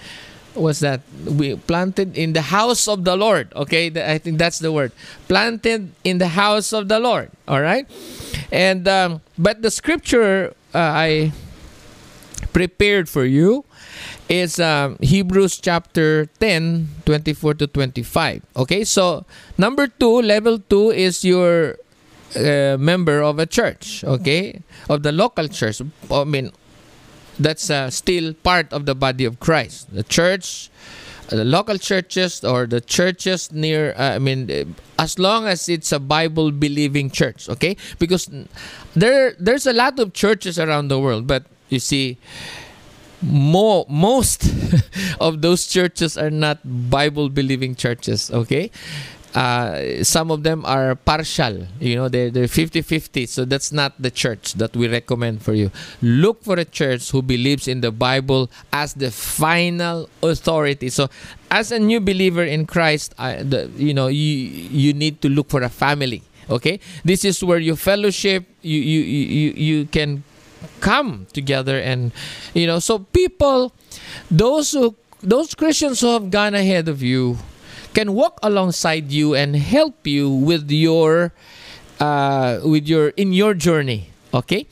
[0.55, 1.01] what's that?
[1.25, 3.53] We planted in the house of the Lord.
[3.55, 4.93] Okay, I think that's the word.
[5.29, 7.31] Planted in the house of the Lord.
[7.49, 7.87] All right,
[8.51, 11.33] and um, but the scripture uh, I
[12.53, 13.65] prepared for you
[14.29, 18.43] is um, Hebrews chapter 10, 24 to 25.
[18.57, 19.25] Okay, so
[19.59, 21.77] number two, level two is your
[22.37, 25.81] uh, member of a church, okay, of the local church.
[26.11, 26.53] I mean,
[27.39, 29.93] that's uh, still part of the body of Christ.
[29.95, 30.71] The church,
[31.31, 33.95] uh, the local churches, or the churches near.
[33.97, 34.65] Uh, I mean, uh,
[34.99, 38.29] as long as it's a Bible believing church, okay, because
[38.95, 42.19] there there's a lot of churches around the world, but you see.
[43.25, 44.51] More, most
[45.21, 46.59] of those churches are not
[46.91, 48.73] Bible believing churches, okay?
[49.35, 54.11] Uh, some of them are partial you know they're, they're 50-50 so that's not the
[54.11, 55.71] church that we recommend for you.
[56.01, 60.91] Look for a church who believes in the bible as the final authority.
[60.91, 61.09] So
[61.51, 65.49] as a new believer in christ I, the, you know you you need to look
[65.51, 66.81] for a family okay?
[67.05, 70.25] This is where you fellowship you you you, you can
[70.81, 72.13] come together and
[72.55, 73.73] you know so people
[74.31, 77.37] those who those christians who have gone ahead of you
[77.95, 81.33] can walk alongside you and help you with your
[82.01, 84.67] uh, with your in your journey okay?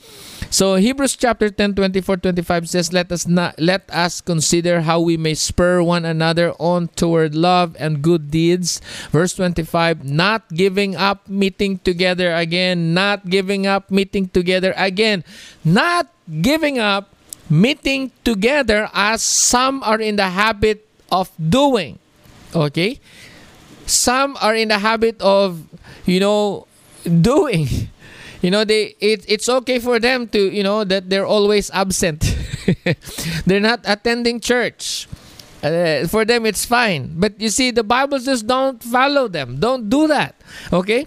[0.51, 5.15] So Hebrews chapter 10 24 25 says let us not let us consider how we
[5.15, 8.81] may spur one another on toward love and good deeds.
[9.15, 15.23] Verse 25 not giving up meeting together again not giving up meeting together again
[15.63, 17.15] not giving up
[17.49, 21.99] meeting together as some are in the habit of doing
[22.55, 22.99] okay?
[23.85, 25.63] Some are in the habit of
[26.05, 26.67] you know
[27.05, 27.67] doing.
[28.41, 32.25] You know they it, it's okay for them to you know that they're always absent.
[33.45, 35.07] They're not attending church.
[35.61, 37.13] Uh, for them it's fine.
[37.17, 39.59] But you see the bible says don't follow them.
[39.59, 40.33] Don't do that.
[40.73, 41.05] Okay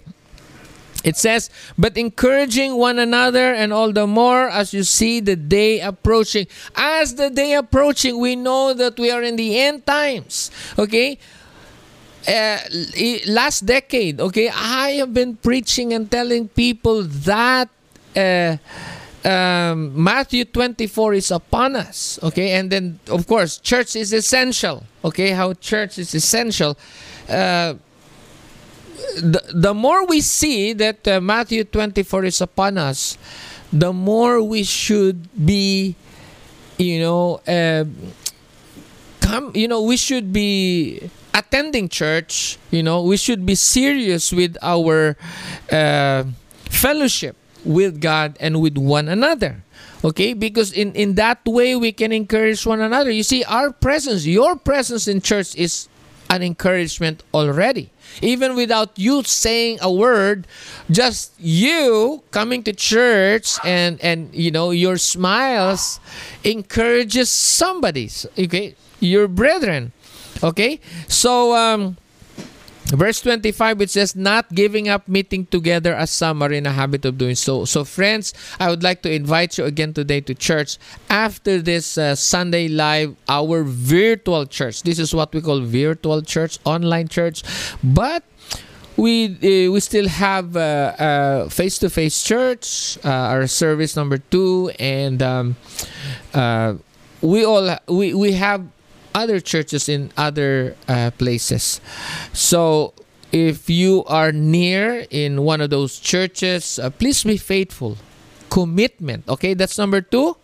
[1.05, 5.81] it says, but encouraging one another, and all the more as you see the day
[5.81, 6.47] approaching.
[6.75, 10.51] As the day approaching, we know that we are in the end times.
[10.79, 11.19] Okay?
[12.27, 12.59] Uh,
[13.29, 17.69] last decade, okay, I have been preaching and telling people that
[18.17, 18.57] uh,
[19.29, 25.31] um, Matthew 24 is upon us, okay, and then of course, church is essential, okay,
[25.33, 26.79] how church is essential.
[27.29, 27.75] Uh,
[29.17, 33.19] the, the more we see that uh, Matthew 24 is upon us,
[33.73, 35.97] the more we should be,
[36.79, 37.85] you know, uh,
[39.21, 42.59] come, you know, we should be attending church.
[42.71, 45.17] You know, we should be serious with our
[45.71, 46.25] uh,
[46.71, 49.62] fellowship with God and with one another.
[50.05, 53.11] Okay, because in in that way we can encourage one another.
[53.11, 55.88] You see, our presence, your presence in church is
[56.35, 57.90] an encouragement already.
[58.20, 60.47] Even without you saying a word
[60.90, 65.99] just you coming to church and and you know your smiles
[66.42, 68.75] encourages somebody okay?
[69.01, 69.92] Your brethren
[70.42, 70.81] okay?
[71.09, 71.97] So um
[72.95, 77.05] Verse 25, it says, Not giving up meeting together as some are in a habit
[77.05, 77.65] of doing so.
[77.65, 80.79] So, friends, I would like to invite you again today to church
[81.11, 84.83] after this uh, Sunday live, our virtual church.
[84.83, 87.43] This is what we call virtual church, online church.
[87.83, 88.23] But
[88.97, 90.55] we uh, we still have
[91.53, 95.57] face to face church, uh, our service number two, and um,
[96.33, 96.75] uh,
[97.21, 98.63] we all we we have
[99.14, 101.81] other churches in other uh, places.
[102.33, 102.94] So
[103.33, 107.96] if you are near in one of those churches, uh, please be faithful.
[108.50, 109.29] Commitment.
[109.29, 110.37] Okay, that's number two.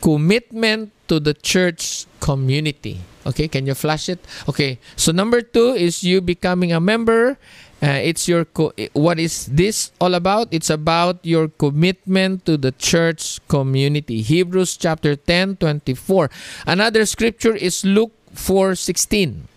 [0.00, 3.00] Commitment to the church community.
[3.26, 4.18] Okay, can you flash it?
[4.48, 7.38] Okay, so number two is you becoming a member
[7.82, 10.46] uh, it's your co- what is this all about?
[10.52, 14.22] It's about your commitment to the church community.
[14.22, 16.30] Hebrews chapter 10, 24.
[16.66, 19.48] Another scripture is Luke 4, 16.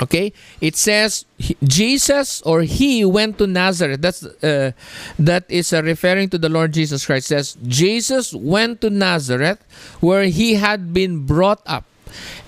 [0.00, 1.24] Okay, it says
[1.64, 4.00] Jesus or he went to Nazareth.
[4.00, 4.70] That's uh,
[5.18, 7.32] that is uh, referring to the Lord Jesus Christ.
[7.32, 9.58] It says Jesus went to Nazareth
[9.98, 11.82] where he had been brought up,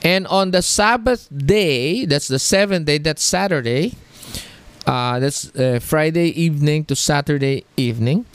[0.00, 3.98] and on the Sabbath day, that's the seventh day, that's Saturday
[4.90, 8.26] uh, that's uh, Friday evening to Saturday evening.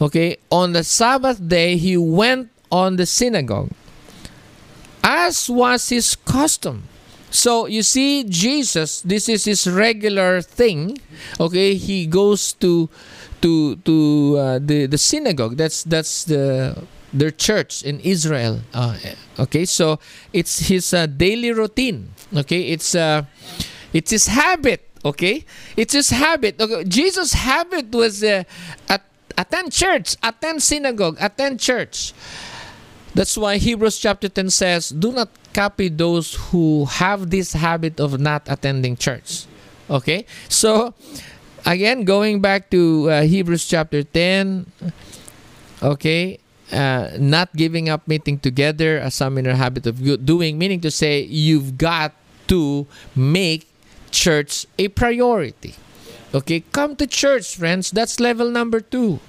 [0.00, 3.68] Okay, on the Sabbath day, he went on the synagogue,
[5.04, 6.88] as was his custom.
[7.30, 10.96] So you see, Jesus, this is his regular thing.
[11.38, 12.88] Okay, he goes to
[13.44, 13.96] to to
[14.40, 15.60] uh, the the synagogue.
[15.60, 16.72] That's that's the
[17.12, 18.64] their church in Israel.
[18.72, 18.96] Uh,
[19.38, 20.00] okay, so
[20.32, 22.16] it's his uh, daily routine.
[22.32, 23.28] Okay, it's uh,
[23.92, 25.44] it's his habit Okay?
[25.76, 26.60] It's his habit.
[26.60, 26.84] Okay?
[26.84, 28.44] Jesus' habit was uh,
[28.88, 29.02] at,
[29.36, 32.12] attend church, attend synagogue, attend church.
[33.14, 38.20] That's why Hebrews chapter 10 says, Do not copy those who have this habit of
[38.20, 39.46] not attending church.
[39.90, 40.26] Okay?
[40.48, 40.94] So,
[41.64, 44.70] again, going back to uh, Hebrews chapter 10,
[45.82, 46.38] okay,
[46.72, 51.22] uh, not giving up meeting together as some in habit of doing, meaning to say,
[51.22, 52.12] you've got
[52.48, 52.86] to
[53.16, 53.67] make
[54.10, 55.74] church a priority.
[56.34, 57.90] Okay, come to church, friends.
[57.90, 59.20] That's level number two.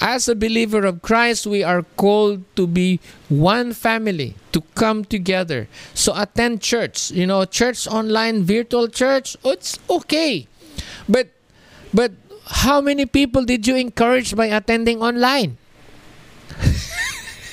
[0.00, 5.68] as a believer of Christ, we are called to be one family, to come together.
[5.92, 7.10] So attend church.
[7.10, 10.48] You know, church online, virtual church, it's okay.
[11.08, 11.28] But
[11.92, 12.12] but
[12.64, 15.58] how many people did you encourage by attending online?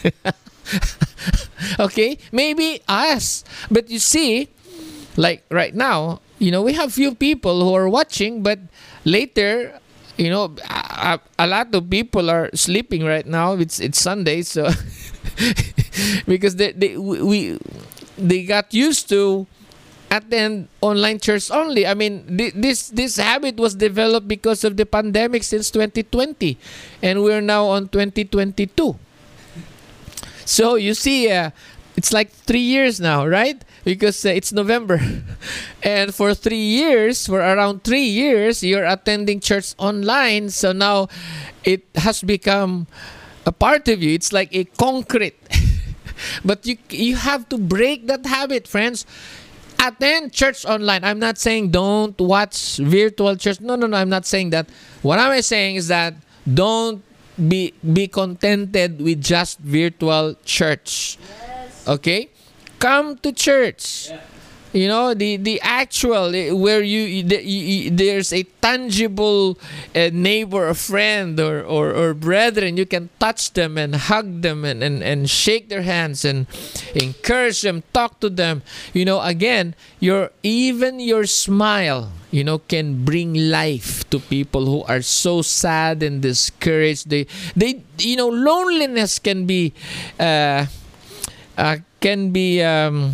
[1.80, 3.44] okay, maybe us.
[3.70, 4.50] But you see,
[5.18, 8.60] like right now, you know, we have few people who are watching, but
[9.06, 9.80] later
[10.18, 13.54] you know a, a, lot of people are sleeping right now.
[13.54, 14.66] It's it's sunday so
[16.28, 17.60] because they, they we
[18.18, 19.46] they got used to
[20.10, 21.86] attend online church only.
[21.86, 26.58] I mean this this habit was developed because of the pandemic since 2020
[27.04, 28.98] and we're now on 2022
[30.48, 31.52] so you see uh,
[31.98, 33.62] it's like three years now, right?
[33.88, 35.00] Because uh, it's November.
[35.84, 40.50] and for three years, for around three years, you're attending church online.
[40.50, 41.08] So now
[41.64, 42.88] it has become
[43.46, 44.12] a part of you.
[44.12, 45.40] It's like a concrete.
[46.44, 49.08] but you you have to break that habit, friends.
[49.80, 51.08] Attend church online.
[51.08, 53.62] I'm not saying don't watch virtual church.
[53.62, 53.96] No, no, no.
[53.96, 54.68] I'm not saying that.
[55.00, 56.12] What am I saying is that
[56.44, 57.00] don't
[57.40, 61.16] be be contented with just virtual church.
[61.22, 61.48] Yeah
[61.88, 62.30] Okay?
[62.80, 64.10] Come to church.
[64.10, 64.22] Yeah.
[64.74, 69.58] You know the the actual eh, where you, the, you there's a tangible
[69.96, 72.76] uh, neighbor, a friend, or, or or brethren.
[72.76, 76.46] You can touch them and hug them and, and and shake their hands and
[76.94, 78.62] encourage them, talk to them.
[78.92, 79.74] You know, again,
[80.04, 86.04] your even your smile, you know, can bring life to people who are so sad
[86.04, 87.10] and discouraged.
[87.10, 87.26] They
[87.56, 89.74] they you know loneliness can be.
[90.20, 90.68] Uh,
[91.58, 93.14] uh, can be um,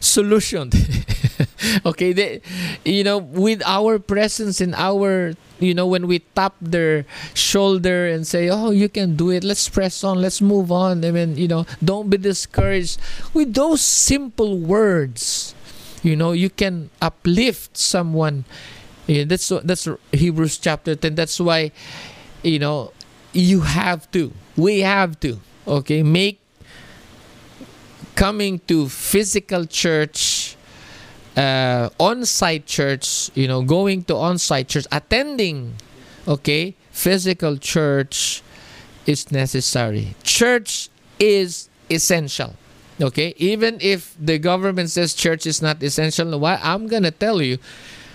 [0.00, 0.72] solutioned.
[1.86, 2.40] okay, they,
[2.84, 7.04] you know, with our presence and our, you know, when we tap their
[7.34, 9.44] shoulder and say, "Oh, you can do it.
[9.44, 10.20] Let's press on.
[10.20, 12.98] Let's move on." I mean, you know, don't be discouraged.
[13.32, 15.54] With those simple words,
[16.02, 18.44] you know, you can uplift someone.
[19.06, 21.14] Yeah, that's that's Hebrews chapter ten.
[21.14, 21.72] That's why,
[22.42, 22.92] you know,
[23.32, 24.32] you have to.
[24.56, 25.40] We have to.
[25.66, 26.43] Okay, make
[28.14, 30.56] coming to physical church,
[31.36, 35.74] uh, on-site church, you know, going to on-site church, attending,
[36.26, 38.42] okay, physical church
[39.06, 40.14] is necessary.
[40.22, 40.88] Church
[41.18, 42.54] is essential.
[43.00, 47.58] Okay, even if the government says church is not essential, why I'm gonna tell you,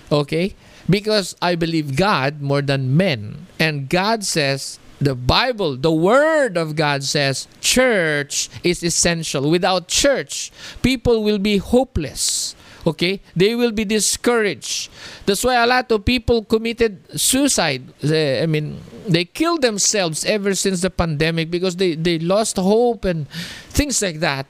[0.10, 0.56] okay,
[0.89, 6.76] because I believe God more than men, and God says the Bible, the Word of
[6.76, 9.50] God says church is essential.
[9.50, 12.56] Without church, people will be hopeless.
[12.86, 13.22] Okay?
[13.36, 14.91] They will be discouraged.
[15.26, 17.84] That's why a lot of people committed suicide.
[18.04, 23.28] I mean, they killed themselves ever since the pandemic because they, they lost hope and
[23.72, 24.45] things like that.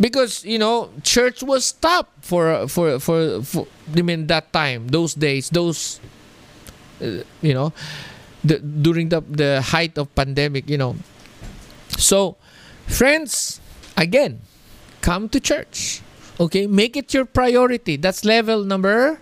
[0.00, 5.14] Because, you know, church was stopped for, for, for, for I mean, that time, those
[5.14, 5.98] days, those,
[7.02, 7.72] uh, you know
[8.44, 10.96] the, during the, the height of pandemic, you know.
[11.96, 12.36] So,
[12.86, 13.60] friends,
[13.96, 14.40] again,
[15.00, 16.02] come to church.
[16.38, 17.96] Okay, make it your priority.
[17.96, 19.18] That's level number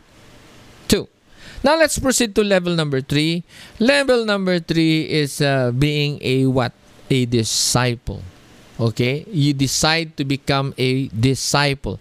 [0.89, 1.09] two.
[1.65, 3.45] Now let's proceed to level number three.
[3.81, 6.73] Level number three is uh, being a what?
[7.09, 8.21] A disciple.
[8.79, 11.99] Okay, you decide to become a disciple.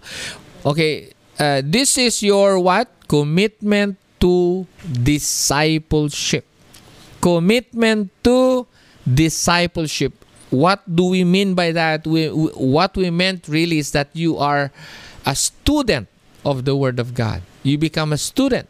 [0.66, 2.92] Okay, uh, this is your what?
[3.08, 6.44] Commitment to discipleship
[7.20, 8.66] commitment to
[9.06, 10.12] discipleship.
[10.50, 12.06] What do we mean by that?
[12.06, 14.70] We, we, what we meant really is that you are
[15.24, 16.08] a student
[16.44, 17.42] of the Word of God.
[17.62, 18.68] You become a student.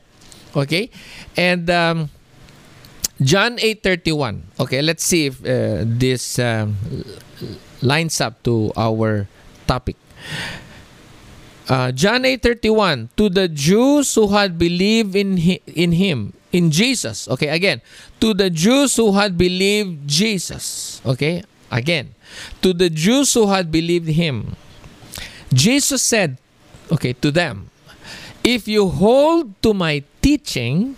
[0.55, 0.91] Okay?
[1.37, 2.11] And um,
[3.21, 4.41] John 8.31.
[4.61, 6.77] Okay, let's see if uh, this um,
[7.83, 9.29] lines up to our
[9.67, 9.97] topic.
[11.69, 17.29] Uh, John 8:31 to the Jews who had believed in hi- in him in Jesus.
[17.29, 17.81] Okay, again,
[18.21, 21.01] to the Jews who had believed Jesus.
[21.05, 22.15] Okay, again,
[22.63, 24.57] to the Jews who had believed him.
[25.53, 26.39] Jesus said,
[26.91, 27.71] okay, to them,
[28.43, 30.97] if you hold to my teaching,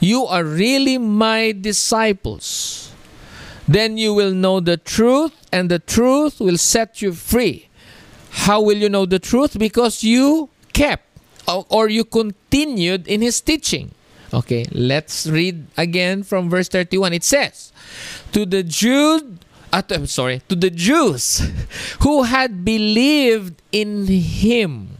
[0.00, 2.92] you are really my disciples.
[3.66, 7.68] Then you will know the truth, and the truth will set you free.
[8.30, 9.58] How will you know the truth?
[9.58, 11.04] Because you kept
[11.46, 13.92] or you continued in his teaching.
[14.32, 17.14] Okay, let's read again from verse 31.
[17.14, 17.72] It says,
[18.32, 19.22] To the Jews,
[19.72, 21.40] uh, I'm sorry, to the Jews
[22.00, 24.98] who had believed in him.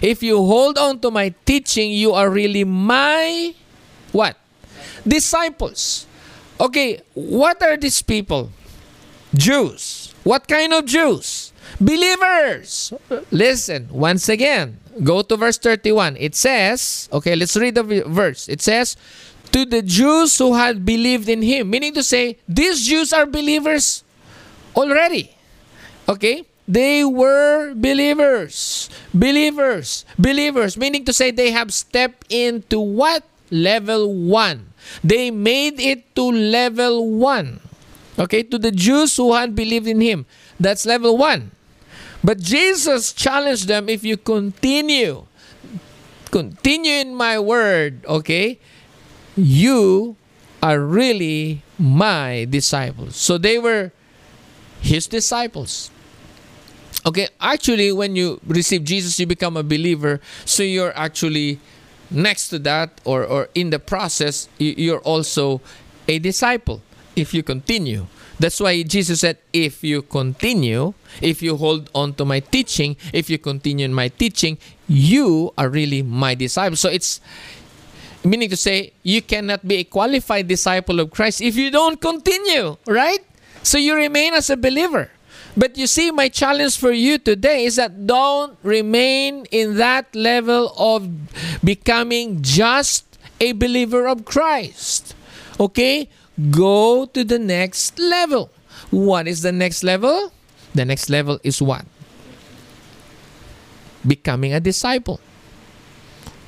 [0.00, 3.54] If you hold on to my teaching, you are really my
[4.12, 4.36] what?
[5.06, 6.06] Disciples.
[6.60, 8.52] Okay, what are these people?
[9.34, 10.14] Jews.
[10.22, 11.52] What kind of Jews?
[11.80, 12.92] Believers.
[13.32, 16.16] Listen, once again, go to verse 31.
[16.18, 18.48] It says, okay, let's read the verse.
[18.48, 18.96] It says,
[19.52, 21.70] to the Jews who had believed in him.
[21.70, 24.02] Meaning to say, these Jews are believers
[24.74, 25.30] already.
[26.08, 26.44] Okay?
[26.66, 28.88] They were believers.
[29.12, 30.04] Believers.
[30.18, 30.76] Believers.
[30.76, 33.24] Meaning to say, they have stepped into what?
[33.50, 34.72] Level 1.
[35.04, 37.60] They made it to level 1.
[38.18, 38.42] Okay?
[38.44, 40.24] To the Jews who had believed in him.
[40.58, 41.50] That's level 1.
[42.24, 45.26] But Jesus challenged them if you continue,
[46.30, 48.60] continue in my word, okay,
[49.36, 50.16] you
[50.62, 53.16] are really my disciples.
[53.16, 53.90] So they were
[54.80, 55.90] his disciples.
[57.04, 60.20] Okay, actually, when you receive Jesus, you become a believer.
[60.44, 61.58] So you're actually
[62.10, 65.60] next to that, or, or in the process, you're also
[66.06, 66.82] a disciple
[67.16, 68.06] if you continue.
[68.42, 73.30] That's why Jesus said, if you continue, if you hold on to my teaching, if
[73.30, 76.74] you continue in my teaching, you are really my disciple.
[76.74, 77.20] So it's
[78.24, 82.78] meaning to say, you cannot be a qualified disciple of Christ if you don't continue,
[82.88, 83.22] right?
[83.62, 85.10] So you remain as a believer.
[85.56, 90.74] But you see, my challenge for you today is that don't remain in that level
[90.76, 91.06] of
[91.62, 93.06] becoming just
[93.38, 95.14] a believer of Christ.
[95.60, 96.08] Okay?
[96.50, 98.50] Go to the next level.
[98.90, 100.32] What is the next level?
[100.74, 101.84] The next level is what?
[104.06, 105.20] Becoming a disciple.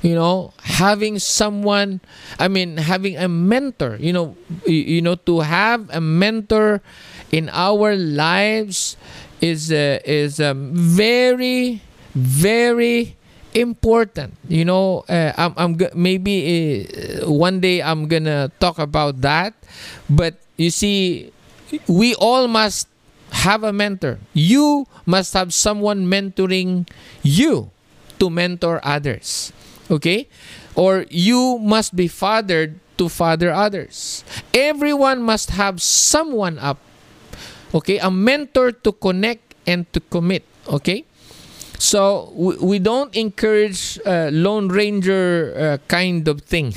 [0.01, 2.01] You know, having someone,
[2.37, 6.81] I mean, having a mentor, you know, you, know, to have a mentor
[7.31, 8.97] in our lives
[9.41, 11.81] is uh, is um, very
[12.13, 13.17] very
[13.55, 14.35] important.
[14.51, 19.55] You know uh, i'm, I'm maybe uh, one day i'm gonna talk about that.
[20.11, 21.31] But you see
[21.87, 22.87] we all must
[23.47, 24.19] have a mentor.
[24.33, 26.87] You must have someone mentoring
[27.23, 27.71] you
[28.19, 29.51] to mentor others
[29.89, 30.27] okay?
[30.75, 34.23] Or you must be fathered to father others.
[34.53, 36.79] Everyone must have someone up
[37.73, 37.99] okay?
[37.99, 41.05] A mentor to connect and to commit okay
[41.77, 46.73] so we, we don't encourage uh, lone ranger uh, kind of thing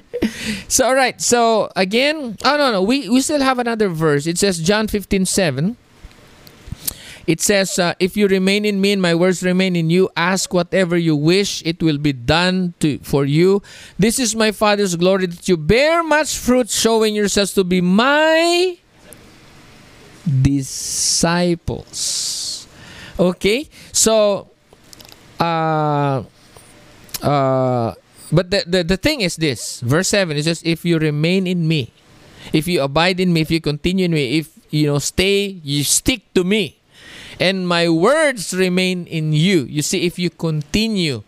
[0.68, 4.38] so all right so again oh no no we, we still have another verse it
[4.38, 5.76] says john 15 7
[7.26, 10.52] it says, uh, If you remain in me and my words remain in you, ask
[10.52, 13.62] whatever you wish, it will be done to, for you.
[13.98, 18.76] This is my Father's glory that you bear much fruit, showing yourselves to be my
[20.42, 22.04] disciples.
[23.18, 23.68] Okay?
[23.94, 24.50] So,
[25.38, 26.26] uh,
[27.22, 27.94] uh,
[28.34, 31.68] but the, the, the thing is this verse 7 is just If you remain in
[31.68, 31.94] me,
[32.52, 35.84] if you abide in me, if you continue in me, if you know, stay, you
[35.84, 36.76] stick to me,
[37.38, 39.62] and my words remain in you.
[39.70, 41.22] You see, if you continue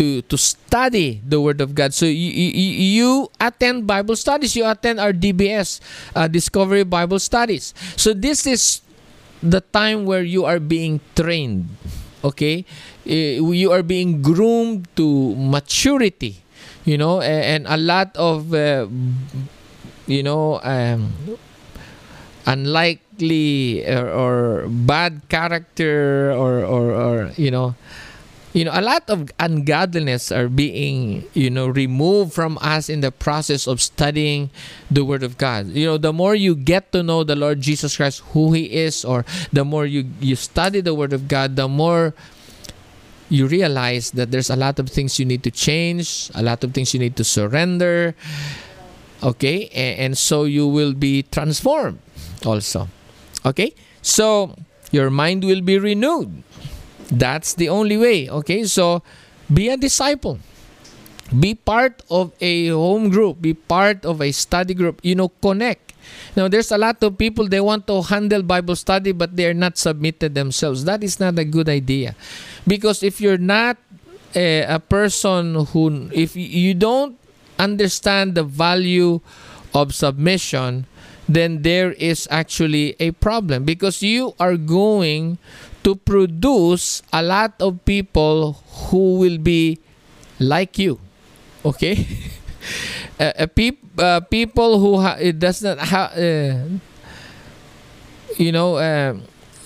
[0.00, 1.92] to to study the Word of God.
[1.92, 4.56] So you, you, you attend Bible studies.
[4.56, 5.78] You attend our DBS,
[6.16, 7.76] uh, Discovery Bible Studies.
[8.00, 8.80] So this is
[9.44, 11.68] the time where you are being trained.
[12.22, 12.64] Okay,
[13.08, 16.42] uh, you are being groomed to maturity.
[16.84, 18.86] You know, and, and a lot of uh,
[20.06, 21.12] you know um,
[22.46, 27.74] unlikely or, or bad character or, or, or you know
[28.52, 33.12] you know a lot of ungodliness are being you know removed from us in the
[33.12, 34.50] process of studying
[34.90, 35.68] the word of god.
[35.68, 39.04] You know the more you get to know the lord jesus christ who he is
[39.04, 42.14] or the more you you study the word of god the more
[43.30, 46.74] you realize that there's a lot of things you need to change a lot of
[46.74, 48.14] things you need to surrender
[49.22, 49.68] okay?
[49.74, 52.00] And, and so you will be transformed
[52.44, 52.88] also
[53.46, 53.74] okay?
[54.02, 54.56] So
[54.90, 56.42] your mind will be renewed
[57.10, 58.28] that's the only way.
[58.30, 59.02] Okay, so
[59.52, 60.38] be a disciple.
[61.30, 63.40] Be part of a home group.
[63.40, 65.00] Be part of a study group.
[65.02, 65.94] You know, connect.
[66.34, 69.54] Now, there's a lot of people they want to handle Bible study, but they are
[69.54, 70.84] not submitted themselves.
[70.84, 72.16] That is not a good idea,
[72.66, 73.76] because if you're not
[74.34, 77.18] a, a person who, if you don't
[77.58, 79.20] understand the value
[79.74, 80.86] of submission,
[81.28, 85.38] then there is actually a problem because you are going
[85.82, 88.52] to produce a lot of people
[88.88, 89.78] who will be
[90.38, 90.98] like you.
[91.64, 92.06] Okay?
[93.20, 96.68] uh, peop- uh, people who ha- it does not have, uh,
[98.36, 99.14] you know, uh,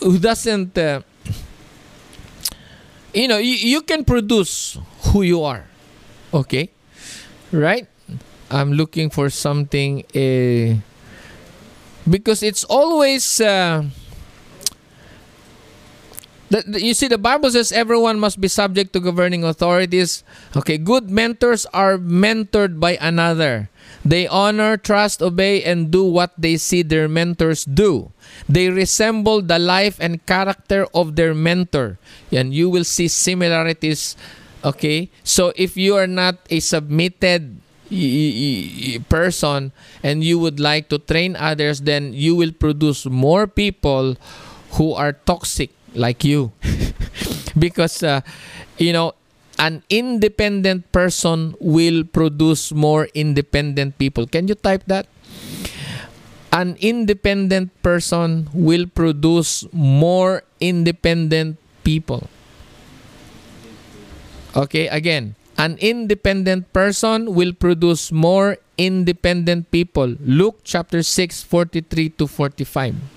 [0.01, 1.01] who doesn't, uh,
[3.13, 4.79] you know, you, you can produce
[5.11, 5.65] who you are.
[6.33, 6.71] Okay?
[7.53, 7.87] Right?
[8.51, 10.05] I'm looking for something.
[10.15, 10.79] Uh,
[12.09, 13.85] because it's always uh,
[16.63, 20.23] the, you see the bible says everyone must be subject to governing authorities.
[20.55, 23.71] Okay good mentors are mentored by another.
[24.05, 28.13] They honor trust obey and do what they see their mentors do.
[28.49, 31.99] They resemble the life and character of their mentor.
[32.31, 34.17] And you will see similarities
[34.63, 35.11] okay?
[35.25, 37.61] So if you are not a submitted
[39.09, 44.17] person and you would like to train others then you will produce more people
[44.73, 46.53] who are toxic like you.
[47.59, 48.21] Because uh,
[48.79, 49.15] you know
[49.59, 54.27] an independent person will produce more independent people.
[54.27, 55.07] Can you type that?
[56.51, 62.29] An independent person will produce more independent people.
[64.55, 65.35] Okay again.
[65.59, 70.19] An independent person will produce more independent people.
[70.19, 73.14] Luke chapter 6 43 to 45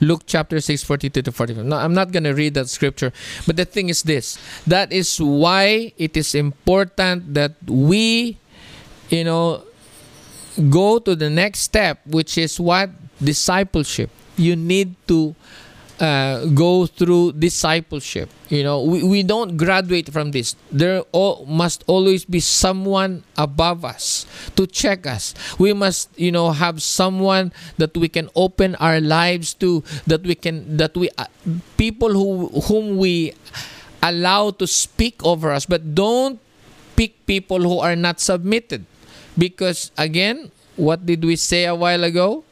[0.00, 1.64] Luke chapter 6, 42 to 45.
[1.64, 3.12] No, I'm not going to read that scripture.
[3.46, 8.38] But the thing is this that is why it is important that we,
[9.08, 9.62] you know,
[10.70, 12.90] go to the next step, which is what?
[13.22, 14.10] Discipleship.
[14.36, 15.34] You need to
[16.00, 18.30] uh, go through discipleship.
[18.48, 20.56] You know, we, we don't graduate from this.
[20.70, 24.26] There all, must always be someone above us
[24.56, 25.34] to check us.
[25.58, 29.82] We must, you know, have someone that we can open our lives to.
[30.06, 31.26] That we can, that we, uh,
[31.76, 33.34] people who whom we
[34.02, 36.38] allow to speak over us, but don't
[36.94, 38.84] pick people who are not submitted,
[39.38, 42.44] because again, what did we say a while ago?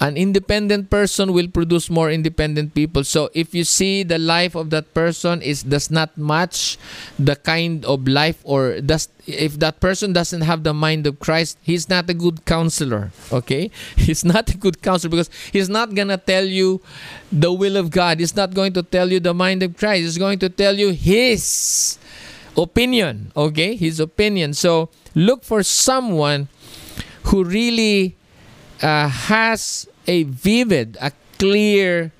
[0.00, 3.04] An independent person will produce more independent people.
[3.04, 6.76] So if you see the life of that person is does not match
[7.18, 11.58] the kind of life or does if that person doesn't have the mind of christ
[11.62, 13.70] he's not a good counselor okay?
[13.96, 16.80] He's not a good counselor because he's not gonna tell you
[17.32, 18.20] the will of god.
[18.20, 20.02] He's not going to tell you the mind of christ.
[20.02, 21.98] He's going to tell you his
[22.56, 23.74] opinion okay?
[23.74, 24.54] His opinion.
[24.54, 26.48] So look for someone
[27.24, 28.16] who really
[28.82, 32.12] uh, has a vivid, a clear,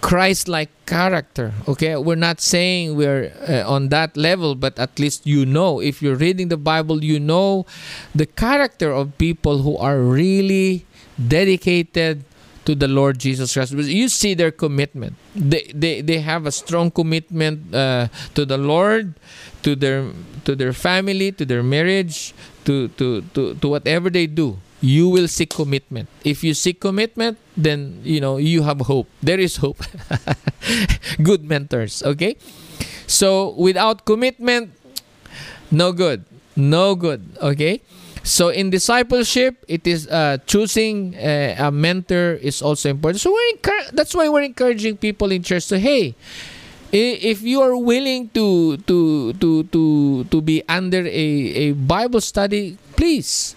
[0.00, 1.52] Christ-like character.
[1.66, 5.80] Okay, we're not saying we're uh, on that level, but at least you know.
[5.80, 7.66] If you're reading the Bible, you know
[8.14, 10.86] the character of people who are really
[11.18, 12.22] dedicated
[12.66, 13.72] to the Lord Jesus Christ.
[13.72, 15.14] You see their commitment.
[15.34, 19.14] They they, they have a strong commitment uh, to the Lord,
[19.62, 20.12] to their
[20.44, 22.34] to their family, to their marriage,
[22.64, 26.06] to to to, to whatever they do you will seek commitment.
[26.22, 29.10] If you seek commitment, then you know you have hope.
[29.18, 29.82] There is hope.
[31.22, 32.38] good mentors, okay?
[33.10, 34.70] So without commitment,
[35.74, 36.22] no good.
[36.54, 37.82] No good, okay?
[38.22, 43.20] So in discipleship, it is uh, choosing uh, a mentor is also important.
[43.20, 43.58] So we're
[43.90, 46.14] that's why we're encouraging people in church to hey,
[46.94, 49.82] if you are willing to to to to
[50.30, 51.26] to be under a,
[51.70, 53.54] a Bible study, please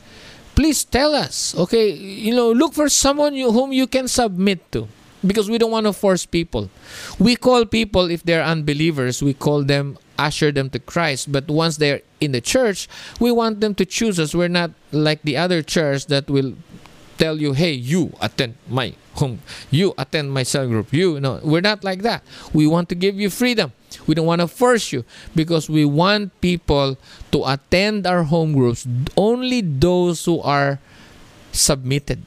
[0.59, 1.87] please tell us okay?
[1.87, 4.91] You know look for someone you, whom you can submit to
[5.25, 6.69] because we don't want to force people.
[7.17, 11.77] We call people if they're unbelievers we call them usher them to christ but once
[11.77, 12.89] they're in the church
[13.23, 14.35] we want them to choose us.
[14.35, 16.59] We're not like the other church that will
[17.17, 19.39] tell you hey you attend my home.
[19.71, 20.91] You attend my cell group.
[20.91, 22.21] You know we're not like that.
[22.51, 23.71] We want to give you freedom
[24.07, 25.03] we don't want to force you
[25.35, 26.97] because we want people
[27.31, 28.87] to attend our home groups
[29.17, 30.79] only those who are
[31.51, 32.21] submitted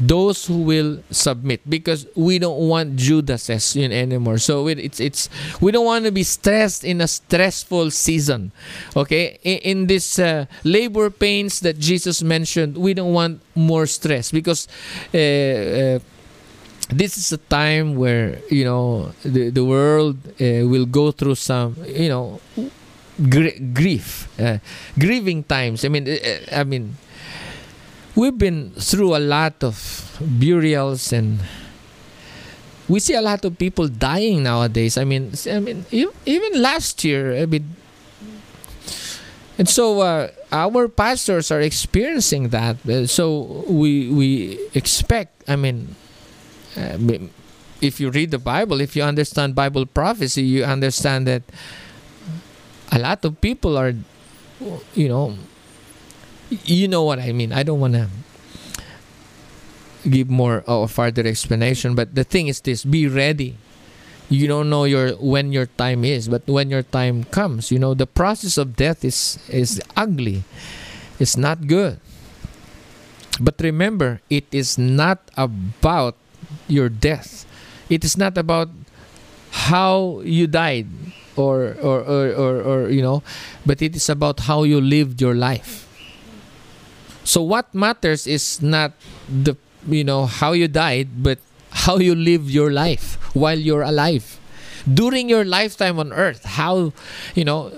[0.00, 4.38] those who will submit because we don't want Judases in anymore.
[4.38, 5.28] So it, it's it's
[5.60, 8.52] we don't want to be stressed in a stressful season.
[8.96, 14.30] Okay, in, in this uh, labor pains that Jesus mentioned, we don't want more stress
[14.30, 14.68] because.
[15.12, 15.98] Uh, uh,
[16.88, 21.76] this is a time where you know the, the world uh, will go through some
[21.86, 22.40] you know
[23.28, 24.58] gr- grief uh,
[24.98, 25.84] grieving times.
[25.84, 26.16] I mean uh,
[26.52, 26.96] i mean
[28.16, 29.76] we've been through a lot of
[30.20, 31.38] burials and
[32.88, 34.96] we see a lot of people dying nowadays.
[34.96, 37.76] I mean i mean even last year i mean
[39.58, 42.76] and so uh, our pastors are experiencing that.
[42.88, 46.07] Uh, so we we expect i mean uh,
[46.78, 47.18] Uh,
[47.80, 51.42] if you read the Bible, if you understand Bible prophecy, you understand that
[52.90, 53.94] a lot of people are,
[54.94, 55.36] you know,
[56.50, 57.52] you know what I mean.
[57.52, 58.08] I don't want to
[60.08, 63.56] give more or further explanation, but the thing is this: be ready.
[64.28, 67.94] You don't know your when your time is, but when your time comes, you know
[67.94, 70.44] the process of death is is ugly.
[71.18, 71.98] It's not good.
[73.40, 76.16] But remember, it is not about
[76.68, 77.44] your death.
[77.88, 78.68] It is not about
[79.50, 80.86] how you died
[81.36, 83.22] or or, or, or, or you know,
[83.64, 85.86] but it is about how you lived your life.
[87.24, 88.92] So what matters is not
[89.28, 89.56] the
[89.88, 91.38] you know how you died, but
[91.70, 94.40] how you live your life while you're alive.
[94.88, 96.92] During your lifetime on earth, how
[97.34, 97.68] you know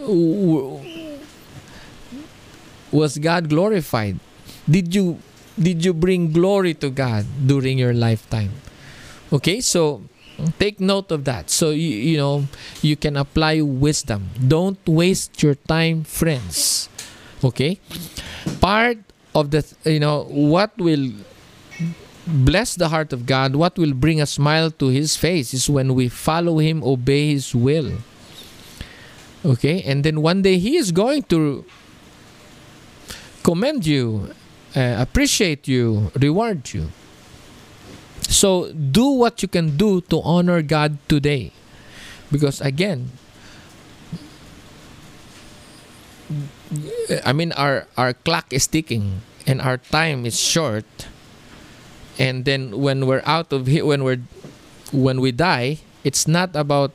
[2.93, 4.19] was God glorified?
[4.69, 5.19] Did you
[5.59, 8.55] did you bring glory to God during your lifetime?
[9.33, 10.03] Okay, so
[10.59, 11.51] take note of that.
[11.51, 12.47] So you, you know
[12.83, 14.31] you can apply wisdom.
[14.37, 16.89] Don't waste your time, friends.
[17.45, 17.79] Okay,
[18.61, 18.99] part
[19.35, 21.13] of the you know what will
[22.27, 25.95] bless the heart of God, what will bring a smile to His face is when
[25.95, 27.93] we follow Him, obey His will.
[29.45, 31.65] Okay, and then one day He is going to
[33.43, 34.31] commend you,
[34.77, 36.91] uh, appreciate you, reward you.
[38.31, 41.51] So do what you can do to honor God today.
[42.31, 43.11] Because again,
[47.27, 50.87] I mean our our clock is ticking and our time is short.
[52.23, 54.23] And then when we're out of here when we're
[54.95, 56.95] when we die, it's not about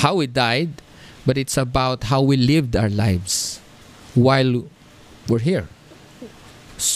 [0.00, 0.80] how we died,
[1.28, 3.60] but it's about how we lived our lives
[4.16, 4.64] while
[5.28, 5.68] we're here.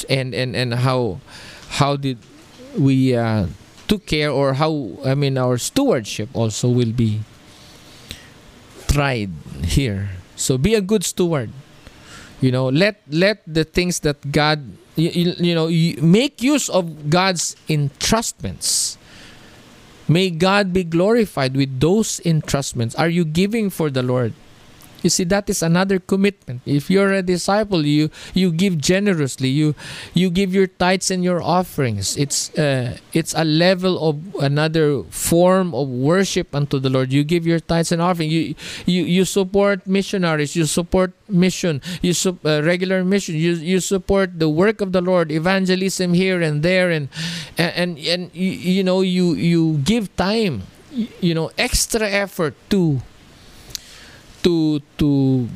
[0.09, 1.21] And and and how
[1.77, 2.17] how did
[2.79, 3.47] we uh,
[3.89, 7.21] took care or how I mean our stewardship also will be
[8.89, 9.31] tried
[9.65, 10.11] here.
[10.37, 11.51] So be a good steward.
[12.41, 14.65] You know, let let the things that God
[14.97, 18.97] you, you, you know you make use of God's entrustments.
[20.09, 22.99] May God be glorified with those entrustments.
[22.99, 24.35] Are you giving for the Lord?
[25.03, 26.63] You see, that is another commitment.
[26.67, 29.49] If you're a disciple, you you give generously.
[29.49, 29.75] You
[30.15, 32.17] you give your tithes and your offerings.
[32.17, 37.13] It's uh, it's a level of another form of worship unto the Lord.
[37.13, 38.31] You give your tithes and offering.
[38.31, 38.55] You
[38.87, 40.55] you you support missionaries.
[40.57, 41.81] You support mission.
[42.01, 43.35] You su- uh, regular mission.
[43.37, 47.09] You you support the work of the Lord, evangelism here and there, and
[47.59, 50.63] and and, and you, you know you you give time.
[50.93, 53.01] You know extra effort to
[54.43, 55.49] to to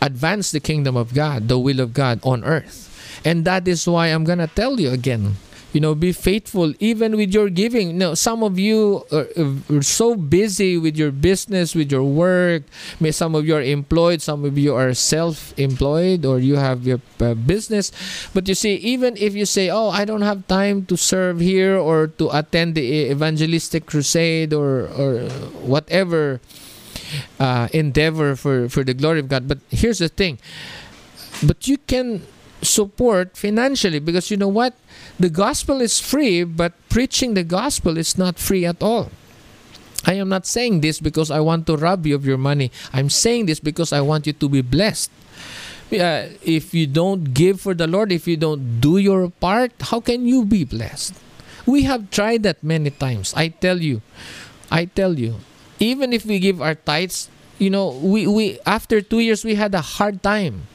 [0.00, 2.86] advance the kingdom of God, the will of God on earth.
[3.24, 5.34] And that is why I'm going to tell you again,
[5.72, 8.00] you know, be faithful even with your giving.
[8.00, 9.26] You some of you are,
[9.68, 12.62] are so busy with your business, with your work.
[13.00, 17.00] May some of you are employed, some of you are self-employed or you have your
[17.20, 17.92] uh, business.
[18.32, 21.76] But you see, even if you say, "Oh, I don't have time to serve here
[21.76, 25.28] or to attend the evangelistic crusade or or
[25.66, 26.40] whatever
[27.38, 29.48] uh, endeavor for for the glory of God.
[29.48, 30.38] But here's the thing.
[31.42, 32.22] But you can
[32.62, 34.74] support financially because you know what?
[35.18, 39.10] The gospel is free, but preaching the gospel is not free at all.
[40.06, 42.70] I am not saying this because I want to rob you of your money.
[42.92, 45.10] I'm saying this because I want you to be blessed.
[45.90, 50.00] Uh, if you don't give for the Lord, if you don't do your part, how
[50.00, 51.14] can you be blessed?
[51.66, 53.34] We have tried that many times.
[53.34, 54.02] I tell you,
[54.70, 55.36] I tell you,
[55.80, 59.74] even if we give our tithes, you know, we, we after two years we had
[59.74, 60.66] a hard time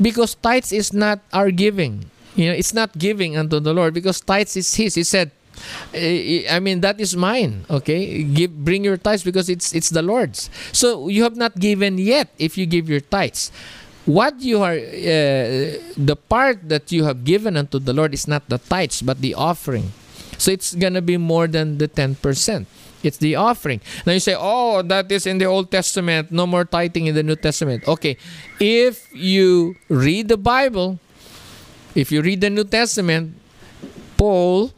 [0.00, 2.10] because tithes is not our giving.
[2.34, 4.94] You know, it's not giving unto the Lord because tithes is His.
[4.94, 5.30] He said,
[5.94, 7.64] eh, I mean that is mine.
[7.70, 10.50] Okay, give bring your tithes because it's it's the Lord's.
[10.72, 13.50] So you have not given yet if you give your tithes.
[14.06, 18.46] What you are, uh, the part that you have given unto the Lord is not
[18.48, 19.90] the tithes but the offering.
[20.38, 22.68] So it's gonna be more than the ten percent.
[23.06, 23.80] It's the offering.
[24.04, 26.30] Now you say, oh, that is in the Old Testament.
[26.30, 27.86] No more tithing in the New Testament.
[27.86, 28.16] Okay,
[28.60, 30.98] if you read the Bible,
[31.94, 33.34] if you read the New Testament,
[34.16, 34.72] Paul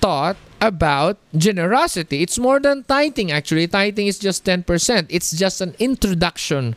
[0.00, 2.22] taught about generosity.
[2.22, 3.66] It's more than tithing, actually.
[3.66, 5.06] Tithing is just 10%.
[5.10, 6.76] It's just an introduction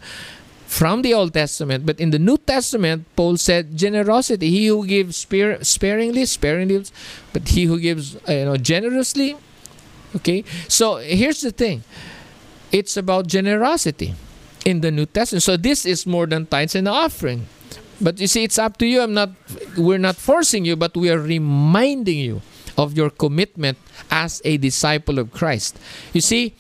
[0.66, 1.86] from the Old Testament.
[1.86, 4.50] But in the New Testament, Paul said generosity.
[4.50, 6.84] He who gives sparingly, sparingly,
[7.32, 9.38] but he who gives uh, you know, generously.
[10.16, 10.44] Okay?
[10.68, 11.84] So here's the thing
[12.72, 14.16] it's about generosity
[14.66, 15.44] in the New Testament.
[15.44, 17.48] So this is more than tithes and offering.
[18.02, 19.02] But you see, it's up to you.
[19.02, 19.32] I'm not.
[19.78, 22.42] We're not forcing you, but we are reminding you
[22.78, 23.78] of your commitment
[24.12, 25.80] as a disciple of Christ.
[26.12, 26.56] You see,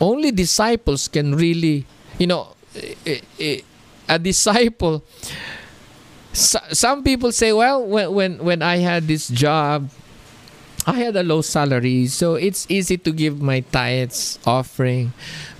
[0.00, 1.84] only disciples can really,
[2.18, 2.56] you know,
[3.04, 3.60] eh, eh,
[4.08, 5.04] a disciple.
[6.32, 9.90] Some people say, well, when when when I had this job,
[10.86, 15.12] I had a low salary, so it's easy to give my tithes offering.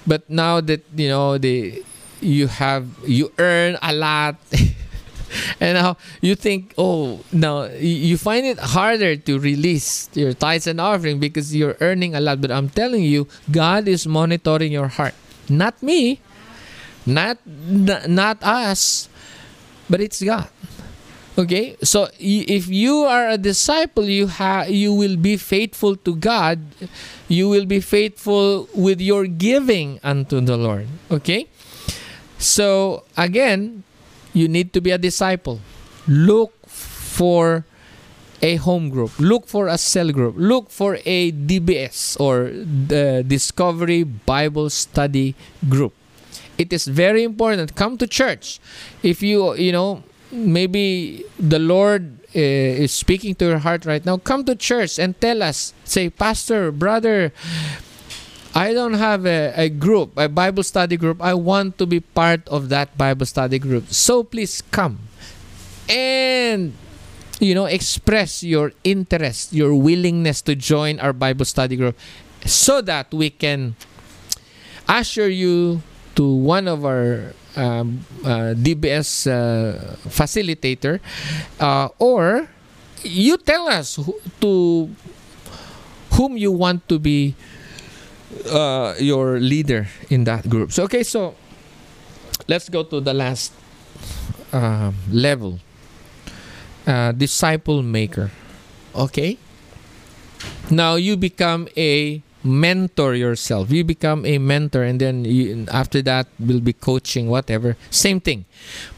[0.07, 1.83] But now that you know the
[2.21, 4.37] you have you earn a lot
[5.61, 10.81] and now you think, oh, now you find it harder to release your tithes and
[10.81, 12.41] offering because you're earning a lot.
[12.41, 15.15] But I'm telling you, God is monitoring your heart.
[15.49, 16.21] Not me,
[17.07, 17.39] not
[18.09, 19.09] not us,
[19.89, 20.49] but it's God.
[21.37, 26.63] Okay, so if you are a disciple, you have you will be faithful to God.
[27.27, 30.87] You will be faithful with your giving unto the Lord.
[31.11, 31.49] Okay,
[32.39, 33.83] so again,
[34.33, 35.59] you need to be a disciple.
[36.07, 37.67] Look for
[38.41, 39.19] a home group.
[39.19, 40.35] Look for a cell group.
[40.39, 45.35] Look for a DBS or the Discovery Bible Study
[45.69, 45.95] Group.
[46.59, 47.75] It is very important.
[47.75, 48.61] Come to church.
[49.03, 50.05] If you you know
[50.35, 55.19] maybe the Lord uh, is speaking to your heart right now, come to church and
[55.21, 55.73] tell us.
[55.85, 57.33] Say, Pastor, brother,
[58.55, 61.23] I don't have a, a group, a Bible study group.
[61.23, 63.93] I want to be part of that Bible study group.
[63.93, 64.99] So please come
[65.89, 66.73] and
[67.41, 71.99] you know express your interest, your willingness to join our Bible study group
[72.47, 73.75] so that we can
[74.89, 75.83] usher you
[76.15, 81.01] to one of our um, uh, DBS uh, facilitator,
[81.61, 82.49] uh, or
[83.03, 84.91] you tell us who, to
[86.13, 87.35] whom you want to be
[88.51, 90.73] uh, your leader in that group.
[90.73, 91.35] So okay, so
[92.49, 93.53] let's go to the last
[94.53, 95.59] uh, level,
[96.87, 98.31] uh, disciple maker.
[98.95, 99.39] Okay.
[100.71, 103.71] Now you become a mentor yourself.
[103.71, 107.77] You become a mentor, and then you, after that will be coaching, whatever.
[107.91, 108.45] Same thing.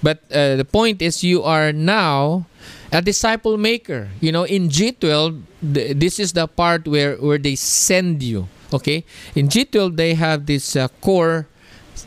[0.03, 2.47] But uh, the point is, you are now
[2.93, 4.11] a disciple maker.
[4.21, 5.43] You know, in G12,
[5.75, 8.49] th- this is the part where where they send you.
[8.73, 11.47] Okay, in G12 they have this uh, core,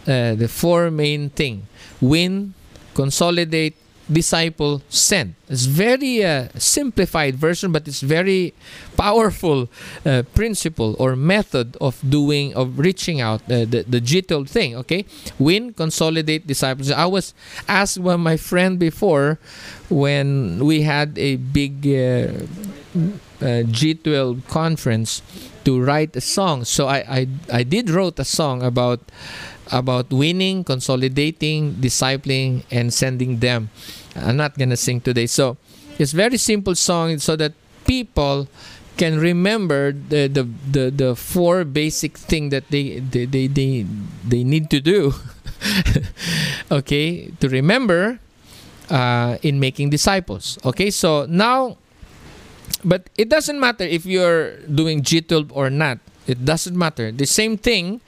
[0.05, 1.67] uh, the four main thing:
[2.01, 2.53] win,
[2.93, 3.75] consolidate,
[4.12, 5.36] disciple sent.
[5.49, 8.53] it's very uh, simplified version but it's very
[8.97, 9.70] powerful
[10.05, 15.05] uh, principle or method of doing of reaching out uh, the the G12 thing okay?
[15.38, 16.91] Win consolidate disciples.
[16.91, 17.34] I was
[17.68, 19.39] asked by my friend before
[19.89, 22.45] when we had a big uh,
[23.41, 25.22] uh, G12 conference
[25.66, 26.66] to write a song.
[26.66, 28.99] So I, I i did wrote a song about
[29.72, 33.70] about winning consolidating discipling and sending them
[34.16, 35.28] I'm not gonna sing today.
[35.28, 35.57] So
[35.97, 37.53] it's very simple song so that
[37.86, 38.47] people
[38.97, 43.86] can remember the the, the, the four basic thing that they they, they, they,
[44.28, 45.14] they need to do.
[46.72, 48.20] okay, to remember
[48.89, 50.57] uh, in making disciples.
[50.66, 51.78] Okay, so now
[52.84, 55.99] but it doesn't matter if you're doing G12 or not.
[56.28, 57.12] It doesn't matter.
[57.12, 58.01] The same thing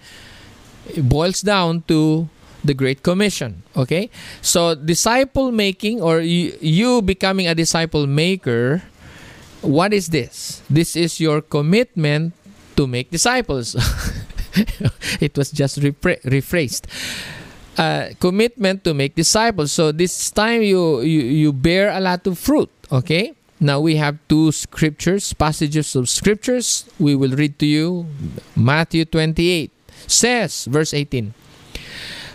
[0.97, 2.30] boils down to
[2.64, 3.64] the Great Commission.
[3.76, 4.09] Okay?
[4.41, 8.84] So, disciple making or you, becoming a disciple maker,
[9.62, 10.62] what is this?
[10.70, 12.34] This is your commitment
[12.76, 13.76] to make disciples.
[15.20, 16.86] it was just repra- rephrased.
[17.78, 19.72] Uh, commitment to make disciples.
[19.72, 22.70] So this time you, you you bear a lot of fruit.
[22.91, 23.34] Okay.
[23.62, 26.89] Now we have two scriptures, passages of scriptures.
[26.97, 28.09] We will read to you.
[28.57, 29.70] Matthew 28
[30.07, 31.34] says, verse 18.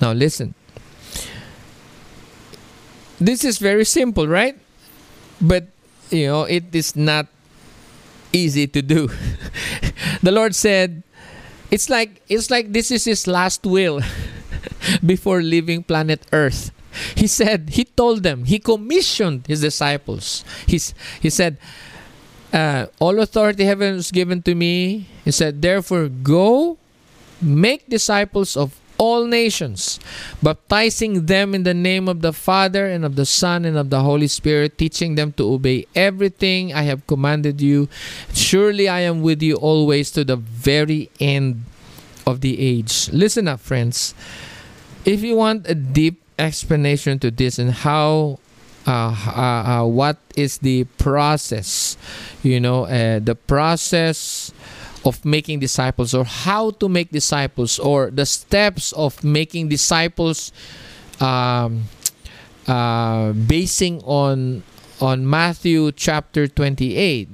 [0.00, 0.54] Now, listen.
[3.18, 4.58] This is very simple, right?
[5.40, 5.68] But,
[6.10, 7.26] you know, it is not
[8.32, 9.08] easy to do.
[10.22, 11.02] the Lord said,
[11.70, 14.00] it's like it's like this is his last will
[15.04, 16.70] before leaving planet Earth.
[17.14, 20.44] He said, he told them, he commissioned his disciples.
[20.66, 21.58] He's, he said,
[22.54, 25.06] uh, all authority heaven is given to me.
[25.24, 26.78] He said, therefore go
[27.42, 30.00] make disciples of all nations,
[30.42, 34.02] baptizing them in the name of the Father and of the Son and of the
[34.02, 37.88] Holy Spirit, teaching them to obey everything I have commanded you.
[38.32, 41.64] Surely I am with you always to the very end
[42.26, 43.08] of the age.
[43.12, 44.14] Listen up, friends.
[45.04, 48.38] If you want a deep explanation to this and how
[48.86, 51.96] uh, uh, uh, what is the process
[52.42, 54.52] you know uh, the process
[55.06, 60.52] of making disciples or how to make disciples or the steps of making disciples
[61.20, 61.84] um,
[62.66, 64.62] uh, basing on
[65.00, 67.28] on Matthew chapter 28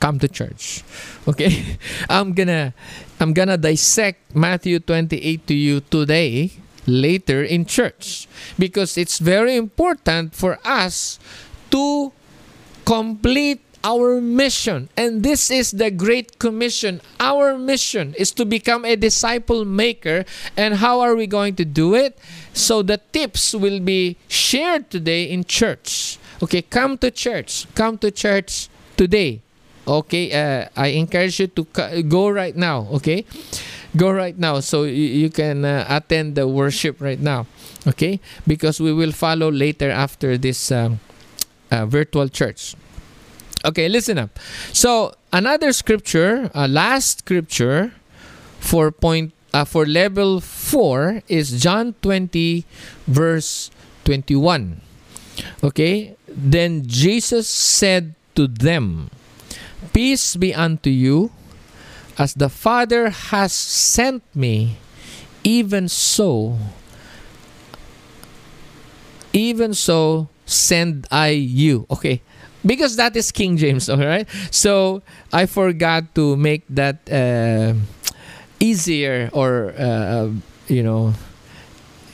[0.00, 0.84] come to church.
[1.26, 1.78] Okay?
[2.08, 2.74] I'm gonna
[3.18, 6.52] i'm gonna dissect matthew 28 to you today
[6.86, 11.18] later in church because it's very important for us
[11.70, 12.12] to
[12.84, 14.88] complete our mission.
[14.96, 17.00] And this is the great commission.
[17.20, 20.24] Our mission is to become a disciple maker.
[20.56, 22.18] And how are we going to do it?
[22.52, 26.18] So the tips will be shared today in church.
[26.42, 27.66] Okay come to church.
[27.74, 29.40] Come to church today.
[29.86, 31.64] Okay uh, i encourage you to
[32.08, 32.88] go right now.
[33.00, 33.24] Okay
[33.96, 34.60] go right now.
[34.60, 37.46] So you, can uh, attend the worship right now.
[37.86, 41.00] Okay because we will follow later after this um,
[41.70, 42.74] uh, virtual church
[43.64, 44.38] okay listen up
[44.72, 47.92] so another scripture uh, last scripture
[48.60, 52.64] for point uh, for level 4 is john 20
[53.06, 53.70] verse
[54.04, 54.80] 21
[55.62, 59.10] okay then jesus said to them
[59.92, 61.30] Peace be unto you.
[62.18, 64.76] As the Father has sent me,
[65.44, 66.56] even so,
[69.32, 71.86] even so send I you.
[71.90, 72.22] Okay.
[72.66, 74.26] Because that is King James, all right?
[74.50, 75.02] So
[75.32, 77.74] I forgot to make that uh,
[78.58, 80.30] easier or, uh,
[80.66, 81.14] you know,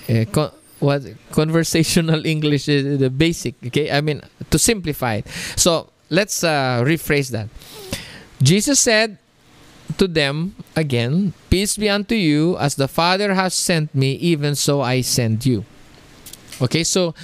[0.09, 3.91] uh, con- what conversational English is the basic, okay?
[3.91, 5.29] I mean, to simplify it.
[5.57, 7.49] So let's uh, rephrase that.
[8.43, 9.19] Jesus said
[9.99, 14.81] to them again, Peace be unto you, as the Father has sent me, even so
[14.81, 15.65] I send you.
[16.61, 17.15] Okay, so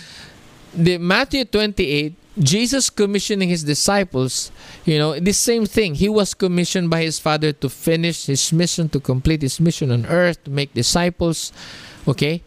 [0.75, 4.53] the Matthew 28, Jesus commissioning his disciples,
[4.85, 5.95] you know, the same thing.
[5.95, 10.07] He was commissioned by his Father to finish his mission, to complete his mission on
[10.07, 11.53] earth, to make disciples.
[12.07, 12.43] Okay?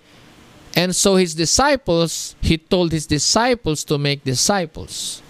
[0.76, 5.22] And so his disciples, he told his disciples to make disciples.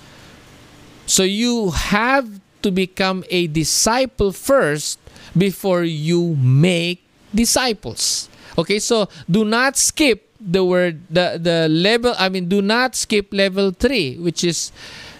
[1.08, 5.00] So you have to become a disciple first
[5.36, 7.04] before you make
[7.34, 8.30] disciples.
[8.58, 13.30] Okay, so do not skip the word the the level I mean do not skip
[13.32, 14.72] level 3 which is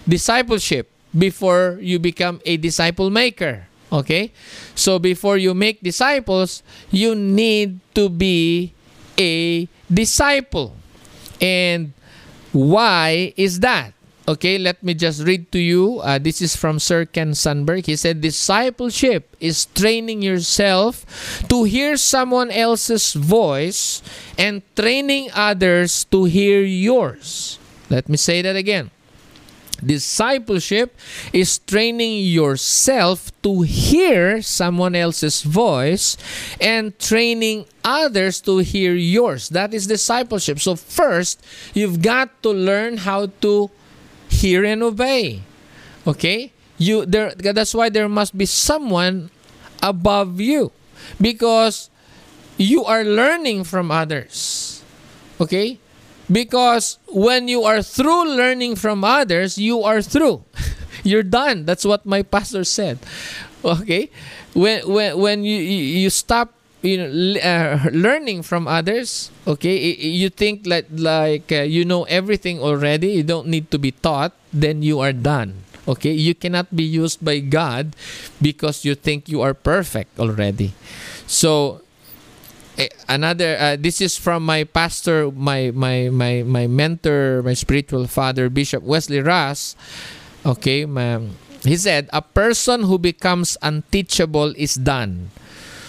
[0.06, 3.68] discipleship before you become a disciple maker.
[3.92, 4.32] Okay?
[4.74, 8.72] So before you make disciples, you need to be
[9.18, 10.76] a disciple.
[11.40, 11.92] And
[12.52, 13.92] why is that?
[14.28, 15.98] Okay, let me just read to you.
[15.98, 17.86] Uh, this is from Sir Ken Sandberg.
[17.86, 21.02] He said, Discipleship is training yourself
[21.48, 24.00] to hear someone else's voice
[24.38, 27.58] and training others to hear yours.
[27.90, 28.92] Let me say that again.
[29.84, 30.94] Discipleship
[31.32, 36.16] is training yourself to hear someone else's voice
[36.60, 39.48] and training others to hear yours.
[39.48, 40.60] That is discipleship.
[40.60, 41.42] So, first,
[41.74, 43.70] you've got to learn how to
[44.42, 45.46] hear and obey.
[46.06, 46.50] Okay?
[46.78, 49.30] You there that's why there must be someone
[49.78, 50.74] above you
[51.22, 51.90] because
[52.58, 54.82] you are learning from others.
[55.38, 55.78] Okay?
[56.30, 60.42] Because when you are through learning from others, you are through.
[61.02, 61.66] You're done.
[61.66, 62.98] That's what my pastor said.
[63.64, 64.10] Okay?
[64.54, 67.08] When when when you you stop you know
[67.40, 69.78] uh, learning from others okay?
[69.94, 74.34] You think like like uh, you know everything already you don't need to be taught
[74.52, 76.12] then you are done okay?
[76.12, 77.94] You cannot be used by god
[78.42, 80.74] because you think you are perfect already.
[81.26, 81.80] So
[82.78, 88.06] eh, another uh, this is from my pastor my my my my mentor my spiritual
[88.06, 89.74] father bishop wesley Ross.
[90.44, 90.84] okay?
[91.62, 95.30] He said a person who becomes unteachable is done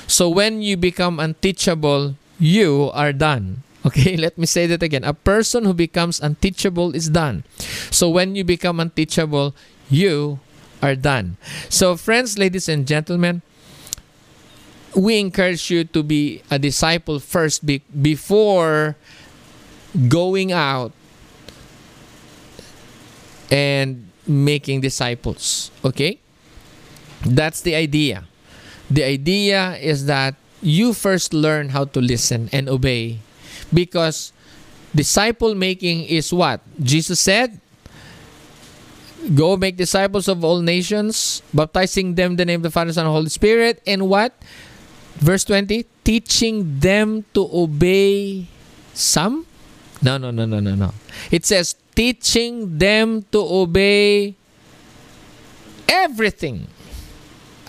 [0.08, 3.64] so when you become unteachable, you are done.
[3.84, 5.04] Okay, let me say that again.
[5.04, 7.44] A person who becomes unteachable is done.
[7.92, 9.54] So when you become unteachable,
[9.92, 10.40] you
[10.82, 11.36] are done.
[11.68, 13.42] So, friends, ladies, and gentlemen,
[14.96, 18.96] we encourage you to be a disciple first be- before
[20.08, 20.94] going out
[23.52, 25.72] and making disciples.
[25.84, 26.20] Okay?
[27.26, 28.26] That's the idea.
[28.94, 33.18] The idea is that you first learn how to listen and obey
[33.74, 34.30] because
[34.94, 36.62] disciple making is what?
[36.78, 37.58] Jesus said,
[39.34, 43.06] Go make disciples of all nations, baptizing them in the name of the Father, Son,
[43.06, 43.82] and Holy Spirit.
[43.88, 44.36] And what?
[45.16, 48.46] Verse 20, teaching them to obey
[48.94, 49.48] some?
[50.04, 50.94] No, no, no, no, no, no.
[51.32, 54.36] It says, teaching them to obey
[55.88, 56.68] everything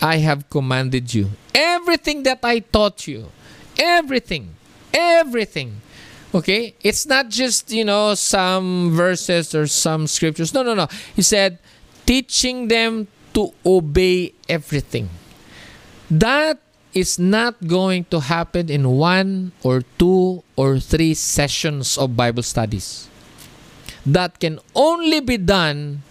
[0.01, 1.31] I have commanded you.
[1.53, 3.31] Everything that I taught you,
[3.77, 4.55] everything,
[4.93, 5.81] everything.
[6.33, 6.75] Okay?
[6.83, 10.53] It's not just, you know, some verses or some scriptures.
[10.53, 10.87] No, no, no.
[11.15, 11.59] He said,
[12.05, 15.09] teaching them to obey everything.
[16.11, 16.59] That
[16.93, 23.09] is not going to happen in one or two or three sessions of Bible studies.
[24.05, 26.03] That can only be done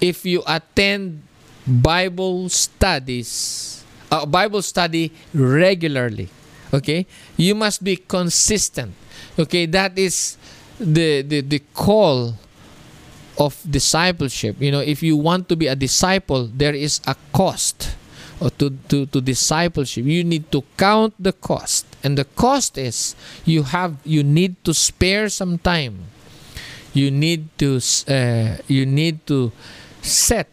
[0.00, 1.22] if you attend
[1.68, 6.28] Bible studies, uh, Bible study regularly.
[6.72, 7.06] Okay,
[7.36, 8.92] you must be consistent.
[9.38, 10.36] Okay, that is
[10.80, 12.34] the the, the call
[13.38, 14.56] of discipleship.
[14.60, 17.96] You know, if you want to be a disciple, there is a cost
[18.58, 20.04] to, to, to discipleship.
[20.04, 21.86] You need to count the cost.
[22.04, 26.06] And the cost is you have you need to spare some time.
[26.94, 29.52] You need to uh, you need to
[30.02, 30.48] set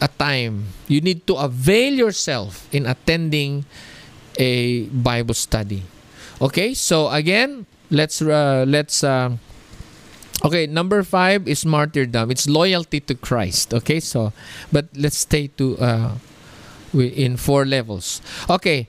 [0.00, 0.72] a time.
[0.86, 3.64] You need to avail yourself in attending
[4.38, 5.82] a Bible study.
[6.40, 9.34] Okay, so again, let's uh, let's uh,
[10.44, 10.66] okay.
[10.66, 12.30] Number five is martyrdom.
[12.30, 13.74] It's loyalty to Christ.
[13.74, 14.32] Okay, so
[14.70, 16.10] but let's stay to uh,
[16.94, 18.22] we in four levels.
[18.48, 18.86] Okay,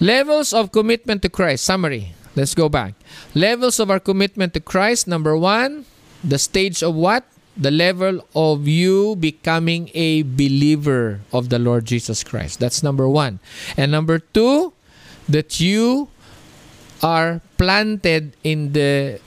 [0.00, 1.64] levels of commitment to Christ.
[1.64, 2.16] Summary.
[2.36, 2.94] Let's go back.
[3.34, 5.08] Levels of our commitment to Christ.
[5.10, 5.86] Number one,
[6.22, 7.26] the stage of what?
[7.58, 12.60] The level of you becoming a believer of the Lord Jesus Christ.
[12.60, 13.40] That's number one.
[13.76, 14.72] And number two,
[15.28, 16.08] that you
[17.02, 19.20] are planted in the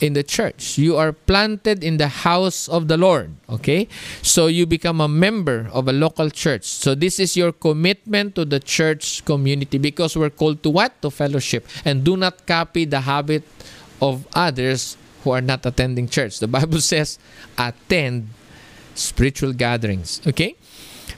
[0.00, 0.78] in the church.
[0.78, 3.36] You are planted in the house of the Lord.
[3.48, 3.86] Okay?
[4.22, 6.64] So you become a member of a local church.
[6.64, 11.00] So this is your commitment to the church community because we're called to what?
[11.02, 11.68] To fellowship.
[11.84, 13.44] And do not copy the habit
[14.00, 16.38] of others who are not attending church.
[16.38, 17.18] The Bible says,
[17.58, 18.28] attend
[18.94, 20.20] spiritual gatherings.
[20.26, 20.56] Okay?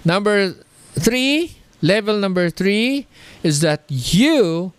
[0.04, 0.54] Number
[0.98, 3.06] three, level number three
[3.42, 4.72] is that you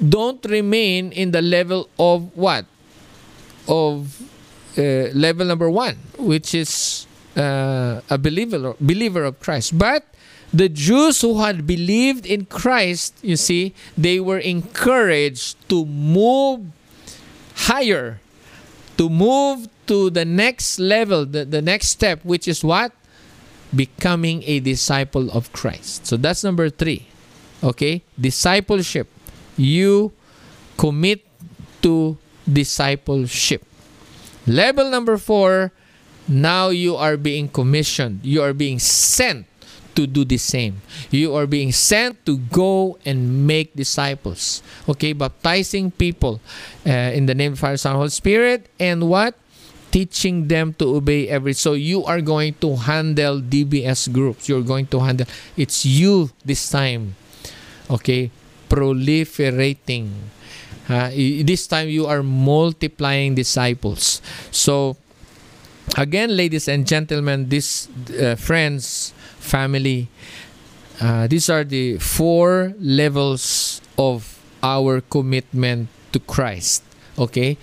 [0.00, 2.64] don't remain in the level of what?
[3.66, 4.22] Of
[4.78, 7.06] uh, level number one, which is
[7.36, 9.76] uh, a believer believer of Christ.
[9.76, 10.06] But
[10.52, 16.64] the Jews who had believed in Christ, you see, they were encouraged to move
[17.66, 18.20] higher,
[18.96, 22.92] to move to the next level, the, the next step, which is what?
[23.74, 26.06] Becoming a disciple of Christ.
[26.06, 27.06] So that's number three.
[27.62, 28.02] Okay?
[28.18, 29.08] Discipleship
[29.58, 30.12] you
[30.78, 31.26] commit
[31.82, 32.16] to
[32.50, 33.66] discipleship.
[34.46, 35.72] Level number four,
[36.26, 38.20] now you are being commissioned.
[38.22, 39.46] You are being sent
[39.94, 40.80] to do the same.
[41.10, 44.62] You are being sent to go and make disciples.
[44.88, 46.40] Okay, baptizing people
[46.86, 49.34] uh, in the name of Father, Son, Holy Spirit, and what?
[49.90, 51.54] Teaching them to obey every.
[51.54, 54.48] So you are going to handle DBS groups.
[54.48, 55.26] You're going to handle.
[55.56, 57.16] It's you this time.
[57.90, 58.30] Okay,
[58.68, 60.12] proliferating.
[60.88, 61.10] Uh,
[61.44, 64.22] this time you are multiplying disciples.
[64.50, 64.96] So,
[65.96, 69.12] again, ladies and gentlemen, this uh, friends,
[69.48, 70.08] family,
[71.00, 76.84] uh, these are the four levels of our commitment to Christ.
[77.18, 77.56] Okay,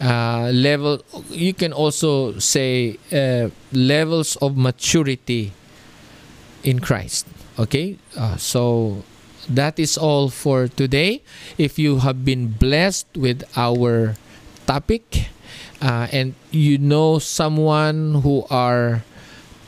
[0.00, 1.04] uh, level.
[1.28, 5.52] You can also say uh, levels of maturity
[6.64, 7.26] in Christ.
[7.58, 9.04] Okay, uh, so
[9.48, 11.20] that is all for today.
[11.58, 14.16] If you have been blessed with our
[14.64, 15.28] topic
[15.82, 19.04] uh, and you know someone who are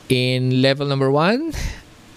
[0.09, 1.53] in level number one,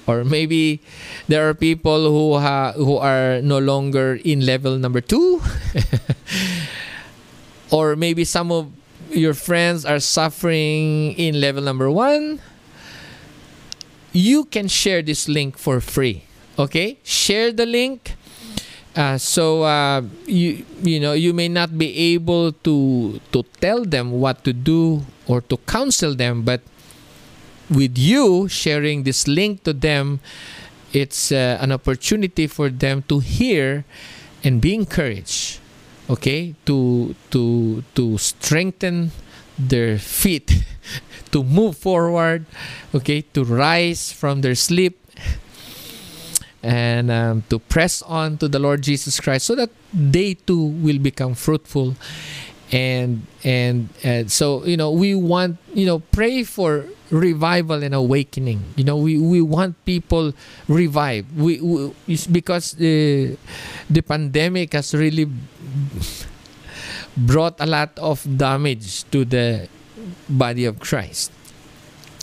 [0.06, 0.80] or maybe
[1.28, 5.40] there are people who ha- who are no longer in level number two,
[7.70, 8.72] or maybe some of
[9.10, 12.40] your friends are suffering in level number one.
[14.12, 16.24] You can share this link for free
[16.58, 16.98] okay?
[17.04, 18.18] Share the link
[18.98, 24.10] uh, so uh, you you know you may not be able to to tell them
[24.18, 26.60] what to do or to counsel them but
[27.70, 30.20] with you sharing this link to them
[30.92, 33.84] it's uh, an opportunity for them to hear
[34.42, 35.60] and be encouraged
[36.10, 36.54] okay?
[36.66, 39.12] To to to strengthen
[39.58, 40.64] their feet
[41.32, 42.46] to move forward
[42.94, 43.22] okay?
[43.36, 44.98] To rise from their sleep
[46.62, 50.98] and um, to press on to the Lord Jesus Christ so that they too will
[50.98, 51.94] become fruitful.
[52.70, 58.62] And and and so you know we want you know pray for revival and awakening.
[58.76, 60.32] You know we we want people
[60.68, 61.92] revived we, we
[62.30, 63.36] because the
[63.88, 65.26] the pandemic has really
[67.16, 69.68] brought a lot of damage to the
[70.28, 71.32] body of Christ.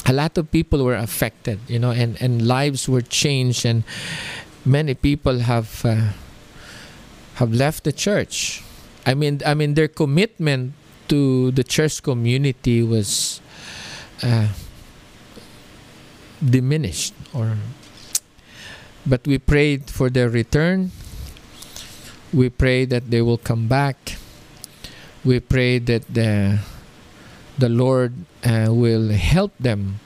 [0.05, 3.83] A lot of people were affected, you know, and, and lives were changed, and
[4.63, 6.13] many people have uh,
[7.35, 8.61] have left the church.
[9.05, 10.73] I mean, I mean, their commitment
[11.09, 13.41] to the church community was
[14.21, 14.47] uh,
[16.45, 17.57] diminished, or.
[19.05, 20.91] But we prayed for their return.
[22.33, 24.17] We pray that they will come back.
[25.23, 26.59] We pray that the
[27.57, 28.13] the Lord
[28.43, 29.99] uh, will help them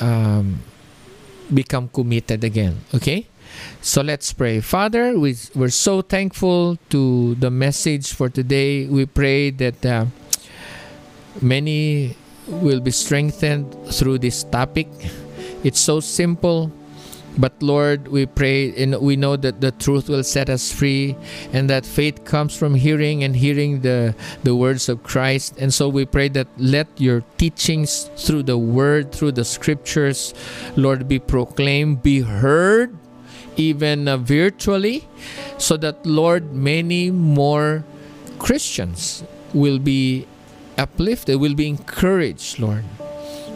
[0.00, 0.60] um,
[1.52, 2.82] become committed again.
[2.94, 3.26] Okay?
[3.80, 4.60] So let's pray.
[4.60, 8.86] Father, we, we're so thankful to the message for today.
[8.86, 10.06] We pray that uh,
[11.40, 12.16] many
[12.46, 14.88] will be strengthened through this topic.
[15.64, 16.70] It's so simple,
[17.38, 21.16] but Lord, we pray and we know that the truth will set us free
[21.52, 25.54] and that faith comes from hearing and hearing the, the words of Christ.
[25.58, 30.32] And so we pray that let your teachings through the word, through the scriptures,
[30.76, 32.96] Lord, be proclaimed, be heard,
[33.56, 35.08] even uh, virtually,
[35.58, 37.84] so that, Lord, many more
[38.38, 40.26] Christians will be
[40.78, 42.84] uplifted, will be encouraged, Lord.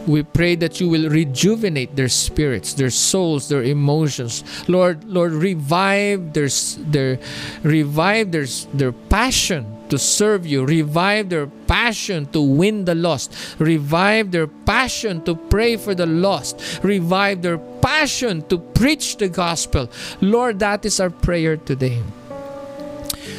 [0.07, 4.43] We pray that you will rejuvenate their spirits, their souls, their emotions.
[4.67, 6.49] Lord, Lord, revive their
[6.79, 7.19] their
[7.63, 10.65] revive their their passion to serve you.
[10.65, 13.35] Revive their passion to win the lost.
[13.59, 16.81] Revive their passion to pray for the lost.
[16.81, 19.89] Revive their passion to preach the gospel.
[20.19, 22.01] Lord, that is our prayer today.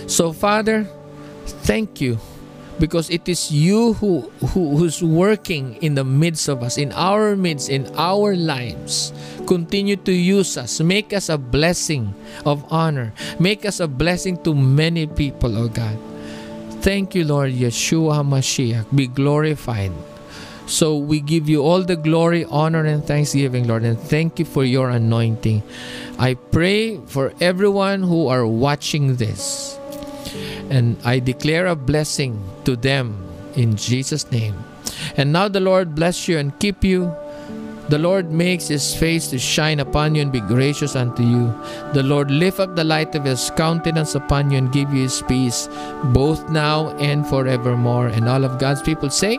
[0.07, 0.87] So, Father,
[1.47, 2.19] thank you
[2.83, 7.39] because it is you who, who who's working in the midst of us in our
[7.39, 9.15] midst in our lives.
[9.47, 10.83] Continue to use us.
[10.83, 12.11] Make us a blessing
[12.43, 13.15] of honor.
[13.39, 15.95] Make us a blessing to many people oh god.
[16.83, 19.95] Thank you lord yeshua mashiach be glorified.
[20.67, 24.67] So we give you all the glory honor and thanksgiving lord and thank you for
[24.67, 25.63] your anointing.
[26.19, 29.79] I pray for everyone who are watching this
[30.73, 33.21] and I declare a blessing to them
[33.55, 34.57] in Jesus' name.
[35.19, 37.15] And now the Lord bless you and keep you.
[37.91, 41.53] The Lord makes his face to shine upon you and be gracious unto you.
[41.93, 45.21] The Lord lift up the light of his countenance upon you and give you his
[45.29, 45.69] peace,
[46.05, 48.07] both now and forevermore.
[48.07, 49.39] And all of God's people say,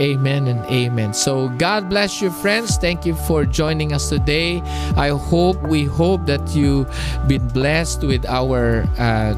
[0.00, 1.12] Amen and amen.
[1.12, 2.76] So God bless you, friends.
[2.76, 4.62] Thank you for joining us today.
[4.96, 6.86] I hope we hope that you've
[7.26, 9.34] been blessed with our uh,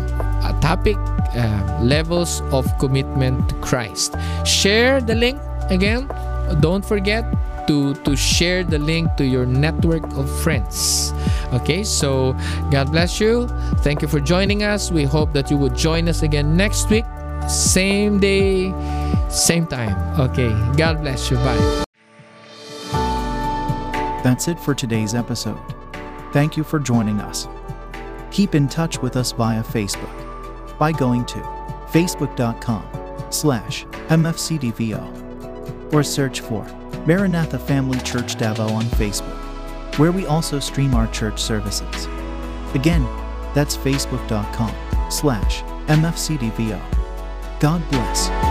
[0.61, 0.97] topic
[1.35, 4.17] uh, levels of commitment to Christ.
[4.45, 6.09] Share the link again.
[6.61, 7.25] Don't forget
[7.67, 11.15] to to share the link to your network of friends.
[11.53, 12.35] Okay, so
[12.71, 13.49] God bless you.
[13.87, 14.91] Thank you for joining us.
[14.91, 17.07] We hope that you would join us again next week,
[17.51, 18.73] same day
[19.31, 19.97] same time.
[20.19, 20.51] Okay.
[20.77, 21.37] God bless you.
[21.39, 21.85] Bye.
[24.23, 25.61] That's it for today's episode.
[26.33, 27.49] Thank you for joining us.
[28.31, 31.39] Keep in touch with us via Facebook by going to
[31.91, 32.85] facebook.com
[33.31, 36.65] slash mfcdvo or search for
[37.07, 39.37] Maranatha Family Church Davao on Facebook,
[39.99, 42.07] where we also stream our church services.
[42.75, 43.03] Again,
[43.55, 47.00] that's facebook.com slash mfcdvo.
[47.61, 48.50] God bless.